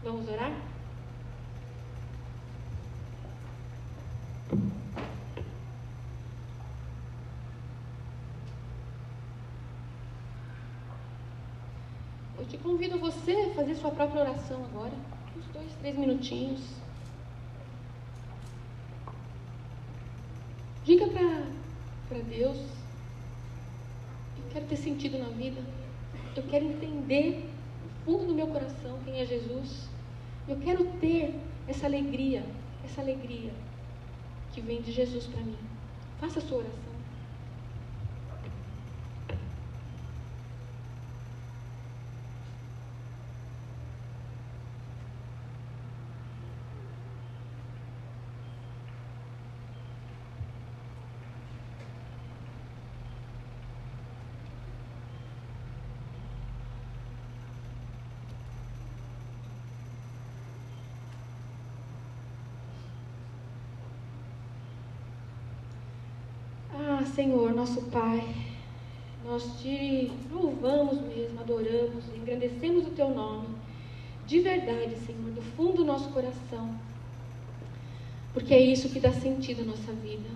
Vamos 0.03 0.29
orar? 0.29 0.51
Eu 12.37 12.45
te 12.45 12.57
convido 12.57 12.99
você 12.99 13.31
a 13.31 13.53
fazer 13.55 13.75
sua 13.75 13.91
própria 13.91 14.21
oração 14.21 14.63
agora, 14.65 14.93
uns 15.37 15.45
dois, 15.53 15.71
três 15.79 15.97
minutinhos. 15.97 16.61
Diga 20.83 21.07
para 21.07 22.19
Deus: 22.29 22.57
Eu 24.37 24.43
quero 24.51 24.65
ter 24.65 24.77
sentido 24.77 25.17
na 25.17 25.29
vida. 25.29 25.61
Eu 26.35 26.43
quero 26.43 26.65
entender 26.65 27.49
no 27.83 27.89
fundo 28.05 28.27
do 28.27 28.35
meu 28.35 28.47
coração 28.47 28.99
quem 29.03 29.19
é 29.19 29.25
Jesus. 29.25 29.89
Eu 30.47 30.57
quero 30.57 30.85
ter 30.99 31.33
essa 31.67 31.87
alegria, 31.87 32.45
essa 32.83 33.01
alegria 33.01 33.51
que 34.53 34.61
vem 34.61 34.81
de 34.81 34.91
Jesus 34.91 35.25
para 35.27 35.41
mim. 35.41 35.57
Faça 36.19 36.39
a 36.39 36.41
sua 36.41 36.59
oração. 36.59 36.95
Senhor, 67.15 67.44
nosso 67.55 67.81
Pai, 67.83 68.23
nós 69.23 69.43
te 69.61 70.11
louvamos 70.31 71.01
mesmo, 71.01 71.39
adoramos, 71.39 72.03
engrandecemos 72.15 72.85
o 72.85 72.91
teu 72.91 73.09
nome, 73.09 73.47
de 74.27 74.39
verdade, 74.39 74.95
Senhor, 74.97 75.31
do 75.31 75.41
fundo 75.41 75.77
do 75.77 75.85
nosso 75.85 76.09
coração, 76.09 76.77
porque 78.33 78.53
é 78.53 78.59
isso 78.59 78.89
que 78.89 78.99
dá 78.99 79.11
sentido 79.11 79.61
à 79.61 79.65
nossa 79.65 79.93
vida. 79.93 80.29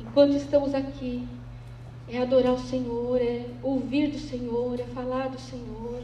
Enquanto 0.00 0.36
estamos 0.36 0.74
aqui, 0.74 1.26
é 2.08 2.20
adorar 2.20 2.52
o 2.52 2.58
Senhor, 2.58 3.20
é 3.20 3.46
ouvir 3.62 4.10
do 4.10 4.18
Senhor, 4.18 4.78
é 4.78 4.84
falar 4.84 5.28
do 5.28 5.40
Senhor. 5.40 6.02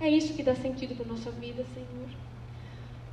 É 0.00 0.10
isso 0.10 0.34
que 0.34 0.42
dá 0.42 0.54
sentido 0.54 0.94
para 0.94 1.06
a 1.06 1.08
nossa 1.08 1.30
vida, 1.30 1.64
Senhor. 1.72 2.08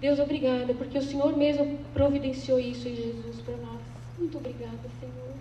Deus, 0.02 0.20
obrigada, 0.20 0.74
porque 0.74 0.98
o 0.98 1.02
Senhor 1.02 1.38
mesmo 1.38 1.80
providenciou 1.94 2.60
isso 2.60 2.88
em 2.88 2.96
Jesus 2.96 3.42
para 3.42 3.56
nós. 3.58 3.82
Muito 4.18 4.38
obrigada, 4.38 4.90
Senhor. 5.00 5.33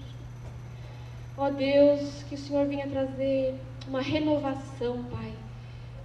Ó 1.43 1.51
Deus, 1.51 2.22
que 2.28 2.36
o 2.36 2.38
Senhor 2.38 2.68
venha 2.68 2.86
trazer 2.86 3.57
uma 3.88 4.01
renovação, 4.01 5.03
Pai, 5.11 5.32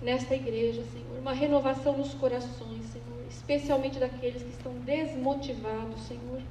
nesta 0.01 0.33
igreja, 0.33 0.81
Senhor. 0.91 1.19
Uma 1.21 1.31
renovação 1.31 1.95
nos 1.95 2.11
corações, 2.15 2.83
Senhor. 2.85 3.23
Especialmente 3.29 3.99
daqueles 3.99 4.41
que 4.41 4.49
estão 4.49 4.73
desmotivados, 4.79 6.01
Senhor. 6.07 6.41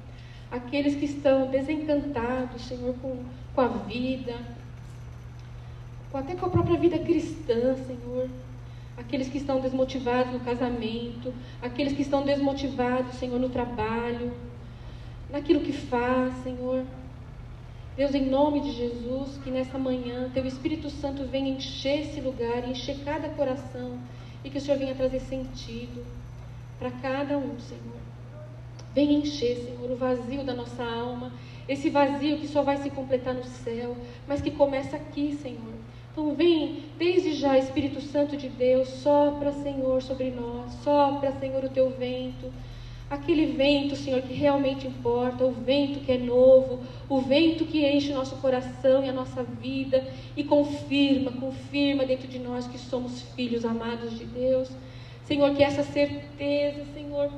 Aqueles 0.49 0.95
que 0.95 1.03
estão 1.03 1.51
desencantados, 1.51 2.61
Senhor, 2.61 2.95
com, 3.01 3.25
com 3.53 3.59
a 3.59 3.67
vida, 3.67 4.37
com, 6.09 6.19
até 6.19 6.33
com 6.35 6.45
a 6.45 6.49
própria 6.49 6.79
vida 6.79 6.97
cristã, 6.97 7.75
Senhor 7.85 8.29
aqueles 8.95 9.27
que 9.27 9.37
estão 9.37 9.59
desmotivados 9.59 10.31
no 10.31 10.39
casamento, 10.39 11.33
aqueles 11.61 11.91
que 11.93 12.01
estão 12.01 12.23
desmotivados, 12.23 13.15
Senhor, 13.15 13.37
no 13.37 13.49
trabalho, 13.49 14.31
naquilo 15.29 15.59
que 15.59 15.73
faz, 15.73 16.33
Senhor. 16.41 16.85
Deus, 17.97 18.13
em 18.13 18.25
nome 18.25 18.61
de 18.61 18.71
Jesus, 18.71 19.37
que 19.43 19.49
nessa 19.49 19.77
manhã 19.77 20.29
Teu 20.33 20.45
Espírito 20.45 20.89
Santo 20.89 21.25
venha 21.25 21.49
encher 21.49 22.01
esse 22.01 22.21
lugar, 22.21 22.69
encher 22.69 22.99
cada 23.03 23.27
coração 23.29 23.97
e 24.43 24.49
que 24.49 24.59
o 24.59 24.61
Senhor 24.61 24.77
venha 24.77 24.95
trazer 24.95 25.19
sentido 25.19 26.05
para 26.77 26.91
cada 26.91 27.37
um, 27.37 27.59
Senhor. 27.59 27.97
Venha 28.93 29.17
encher, 29.17 29.57
Senhor, 29.57 29.91
o 29.91 29.95
vazio 29.95 30.43
da 30.43 30.53
nossa 30.53 30.83
alma, 30.83 31.33
esse 31.67 31.89
vazio 31.89 32.37
que 32.37 32.47
só 32.47 32.61
vai 32.61 32.77
se 32.77 32.89
completar 32.89 33.33
no 33.33 33.43
céu, 33.43 33.97
mas 34.27 34.41
que 34.41 34.51
começa 34.51 34.95
aqui, 34.95 35.33
Senhor 35.33 35.77
então 36.17 36.33
vem 36.33 36.83
desde 36.97 37.33
já, 37.33 37.59
Espírito 37.59 38.01
Santo 38.01 38.35
de 38.35 38.49
Deus, 38.49 38.87
sopra, 38.87 39.51
Senhor, 39.51 40.01
sobre 40.01 40.31
nós, 40.31 40.73
sopra, 40.83 41.31
Senhor, 41.39 41.63
o 41.63 41.69
teu 41.69 41.91
vento. 41.91 42.51
Aquele 43.09 43.53
vento, 43.53 43.95
Senhor, 43.95 44.21
que 44.21 44.33
realmente 44.33 44.85
importa, 44.85 45.45
o 45.45 45.51
vento 45.51 46.01
que 46.01 46.11
é 46.11 46.17
novo, 46.17 46.83
o 47.07 47.21
vento 47.21 47.65
que 47.65 47.85
enche 47.85 48.11
o 48.11 48.15
nosso 48.15 48.35
coração 48.37 49.03
e 49.03 49.09
a 49.09 49.13
nossa 49.13 49.43
vida 49.43 50.05
e 50.35 50.43
confirma, 50.43 51.31
confirma 51.31 52.05
dentro 52.05 52.27
de 52.27 52.37
nós 52.39 52.67
que 52.67 52.77
somos 52.77 53.21
filhos 53.33 53.63
amados 53.63 54.17
de 54.17 54.25
Deus. 54.25 54.69
Senhor, 55.23 55.55
que 55.55 55.63
essa 55.63 55.83
certeza, 55.83 56.83
Senhor, 56.93 57.31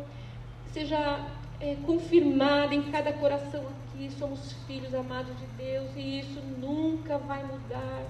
seja 0.72 1.24
é, 1.60 1.76
confirmada 1.86 2.74
em 2.74 2.84
cada 2.84 3.14
coração 3.14 3.62
aqui. 3.62 4.10
Somos 4.18 4.54
filhos 4.66 4.94
amados 4.94 5.34
de 5.38 5.46
Deus 5.64 5.90
e 5.96 6.20
isso 6.20 6.40
nunca 6.60 7.18
vai 7.18 7.44
mudar 7.44 8.04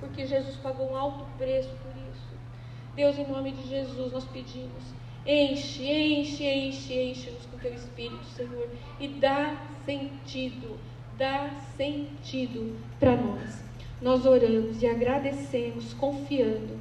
porque 0.00 0.26
Jesus 0.26 0.56
pagou 0.56 0.90
um 0.90 0.96
alto 0.96 1.24
preço 1.36 1.68
por 1.68 1.92
isso. 2.10 2.30
Deus, 2.96 3.18
em 3.18 3.30
nome 3.30 3.52
de 3.52 3.68
Jesus, 3.68 4.12
nós 4.12 4.24
pedimos. 4.24 4.82
Enche, 5.32 5.84
enche, 5.84 6.44
enche, 6.44 6.92
enche-nos 6.92 7.46
com 7.46 7.56
teu 7.58 7.72
Espírito, 7.72 8.24
Senhor, 8.34 8.68
e 8.98 9.06
dá 9.06 9.56
sentido, 9.84 10.76
dá 11.16 11.50
sentido 11.76 12.76
para 12.98 13.14
nós. 13.16 13.62
Nós 14.02 14.26
oramos 14.26 14.82
e 14.82 14.88
agradecemos, 14.88 15.94
confiando 15.94 16.76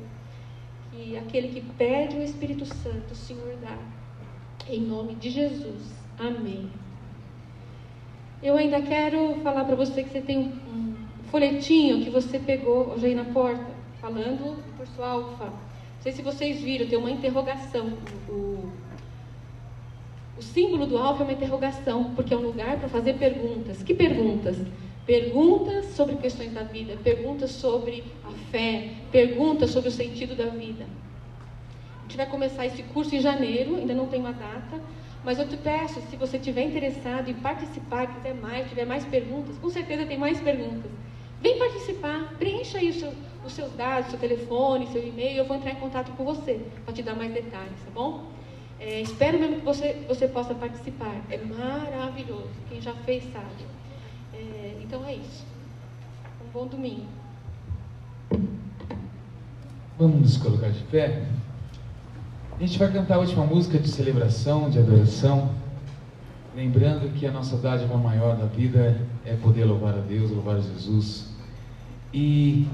que 0.92 1.16
aquele 1.16 1.50
que 1.50 1.62
pede 1.62 2.18
o 2.18 2.24
Espírito 2.24 2.66
Santo, 2.66 3.12
o 3.12 3.16
Senhor 3.16 3.56
dá. 3.62 3.78
Em 4.68 4.82
nome 4.82 5.14
de 5.14 5.30
Jesus. 5.30 5.94
Amém. 6.18 6.72
Eu 8.42 8.58
ainda 8.58 8.82
quero 8.82 9.36
falar 9.44 9.64
para 9.64 9.76
você 9.76 10.02
que 10.02 10.10
você 10.10 10.22
tem 10.22 10.40
um 10.40 10.96
folhetinho 11.30 12.04
que 12.04 12.10
você 12.10 12.40
pegou 12.40 12.94
hoje 12.94 13.06
aí 13.06 13.14
na 13.14 13.26
porta, 13.26 13.68
falando 14.02 14.56
do 14.56 14.76
curso 14.76 15.04
alfa. 15.04 15.69
Não 16.00 16.04
sei 16.04 16.14
se 16.14 16.22
vocês 16.22 16.62
viram, 16.62 16.88
tem 16.88 16.98
uma 16.98 17.12
interrogação. 17.12 17.92
O, 18.30 18.70
o 20.38 20.42
símbolo 20.42 20.86
do 20.86 20.98
alfa 20.98 21.24
é 21.24 21.26
uma 21.26 21.34
interrogação, 21.34 22.14
porque 22.16 22.34
é 22.34 22.38
um 22.38 22.42
lugar 22.42 22.80
para 22.80 22.88
fazer 22.88 23.16
perguntas. 23.16 23.84
Que 23.84 23.94
perguntas? 23.94 24.56
Perguntas 25.06 25.88
sobre 25.88 26.16
questões 26.16 26.54
da 26.54 26.64
vida, 26.64 26.96
perguntas 27.04 27.52
sobre 27.52 28.06
a 28.24 28.32
fé, 28.50 28.92
perguntas 29.12 29.72
sobre 29.72 29.90
o 29.90 29.92
sentido 29.92 30.38
da 30.38 30.46
vida. 30.46 30.86
A 31.98 32.02
gente 32.04 32.16
vai 32.16 32.28
começar 32.28 32.66
esse 32.66 32.82
curso 32.82 33.14
em 33.14 33.20
janeiro, 33.20 33.76
ainda 33.76 33.94
não 33.94 34.08
tem 34.08 34.22
uma 34.22 34.32
data, 34.32 34.82
mas 35.22 35.38
eu 35.38 35.50
te 35.50 35.58
peço, 35.58 36.00
se 36.10 36.16
você 36.16 36.38
estiver 36.38 36.64
interessado 36.64 37.30
em 37.30 37.34
participar, 37.34 38.08
quiser 38.08 38.36
mais, 38.36 38.70
tiver 38.70 38.86
mais 38.86 39.04
perguntas, 39.04 39.58
com 39.58 39.70
certeza 39.70 40.06
tem 40.06 40.18
mais 40.18 40.40
perguntas. 40.40 40.90
Vem 41.42 41.60
participar, 41.60 42.36
preencha 42.40 42.80
seu, 42.94 43.12
os 43.50 43.56
seus 43.56 43.74
dados, 43.74 44.12
seu 44.12 44.20
telefone, 44.20 44.88
seu 44.88 45.06
e-mail, 45.06 45.38
eu 45.38 45.46
vou 45.46 45.58
entrar 45.58 45.72
em 45.72 45.76
contato 45.76 46.12
com 46.12 46.24
você 46.24 46.62
para 46.86 46.94
te 46.94 47.04
dar 47.04 47.16
mais 47.16 47.34
detalhes, 47.34 47.80
tá 47.84 47.92
bom? 47.94 48.30
É, 48.80 49.02
espero 49.02 49.38
mesmo 49.38 49.58
que 49.58 49.66
você, 49.66 50.06
você 50.08 50.28
possa 50.28 50.56
participar. 50.56 51.14
É 51.30 51.38
maravilhoso. 51.38 52.50
Quem 52.70 52.80
já 52.80 52.94
fez 52.94 53.24
sabe. 53.34 53.66
É, 54.34 54.78
então 54.82 55.06
é 55.06 55.16
isso. 55.16 55.46
Um 56.46 56.52
bom 56.54 56.66
domingo. 56.66 57.08
Vamos 59.98 60.22
nos 60.22 60.38
colocar 60.38 60.70
de 60.70 60.82
pé. 60.84 61.26
A 62.58 62.62
gente 62.62 62.80
vai 62.80 62.92
cantar 62.92 63.16
a 63.16 63.20
última 63.20 63.46
música 63.46 63.78
de 63.78 63.90
celebração, 63.90 64.70
de 64.70 64.80
adoração. 64.80 65.52
Lembrando 66.56 67.14
que 67.14 67.26
a 67.26 67.32
nossa 67.32 67.58
dádiva 67.58 67.98
maior 67.98 68.38
da 68.38 68.46
vida 68.46 69.02
é 69.26 69.36
poder 69.36 69.66
louvar 69.66 69.94
a 69.96 70.02
Deus, 70.02 70.32
louvar 70.32 70.56
a 70.56 70.62
Jesus. 70.62 71.30
E, 72.14 72.66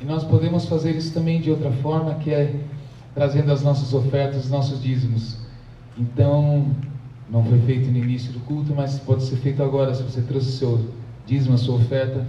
e 0.00 0.04
nós 0.04 0.24
podemos 0.24 0.66
fazer 0.66 0.92
isso 0.92 1.12
também 1.12 1.40
de 1.40 1.50
outra 1.50 1.70
forma, 1.70 2.14
que 2.16 2.30
é 2.30 2.54
trazendo 3.14 3.50
as 3.50 3.62
nossas 3.62 3.94
ofertas, 3.94 4.44
os 4.44 4.50
nossos 4.50 4.82
dízimos. 4.82 5.38
Então, 5.96 6.66
não 7.30 7.42
foi 7.44 7.58
feito 7.60 7.90
no 7.90 7.96
início 7.96 8.32
do 8.32 8.40
culto, 8.40 8.74
mas 8.74 8.98
pode 8.98 9.22
ser 9.22 9.36
feito 9.36 9.62
agora, 9.62 9.94
se 9.94 10.02
você 10.02 10.20
trouxe 10.20 10.48
o 10.48 10.52
seu 10.52 10.90
dízimo, 11.26 11.54
a 11.54 11.58
sua 11.58 11.76
oferta. 11.76 12.26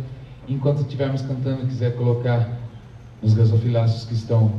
Enquanto 0.47 0.79
estivermos 0.79 1.21
cantando 1.21 1.63
e 1.63 1.67
quiser 1.67 1.95
colocar 1.97 2.57
nos 3.21 3.33
gasofilácios 3.33 4.05
que 4.05 4.13
estão 4.13 4.53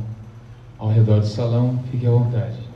ao 0.77 0.89
redor 0.89 1.19
do 1.19 1.25
salão, 1.25 1.79
fique 1.91 2.05
à 2.05 2.11
vontade. 2.11 2.68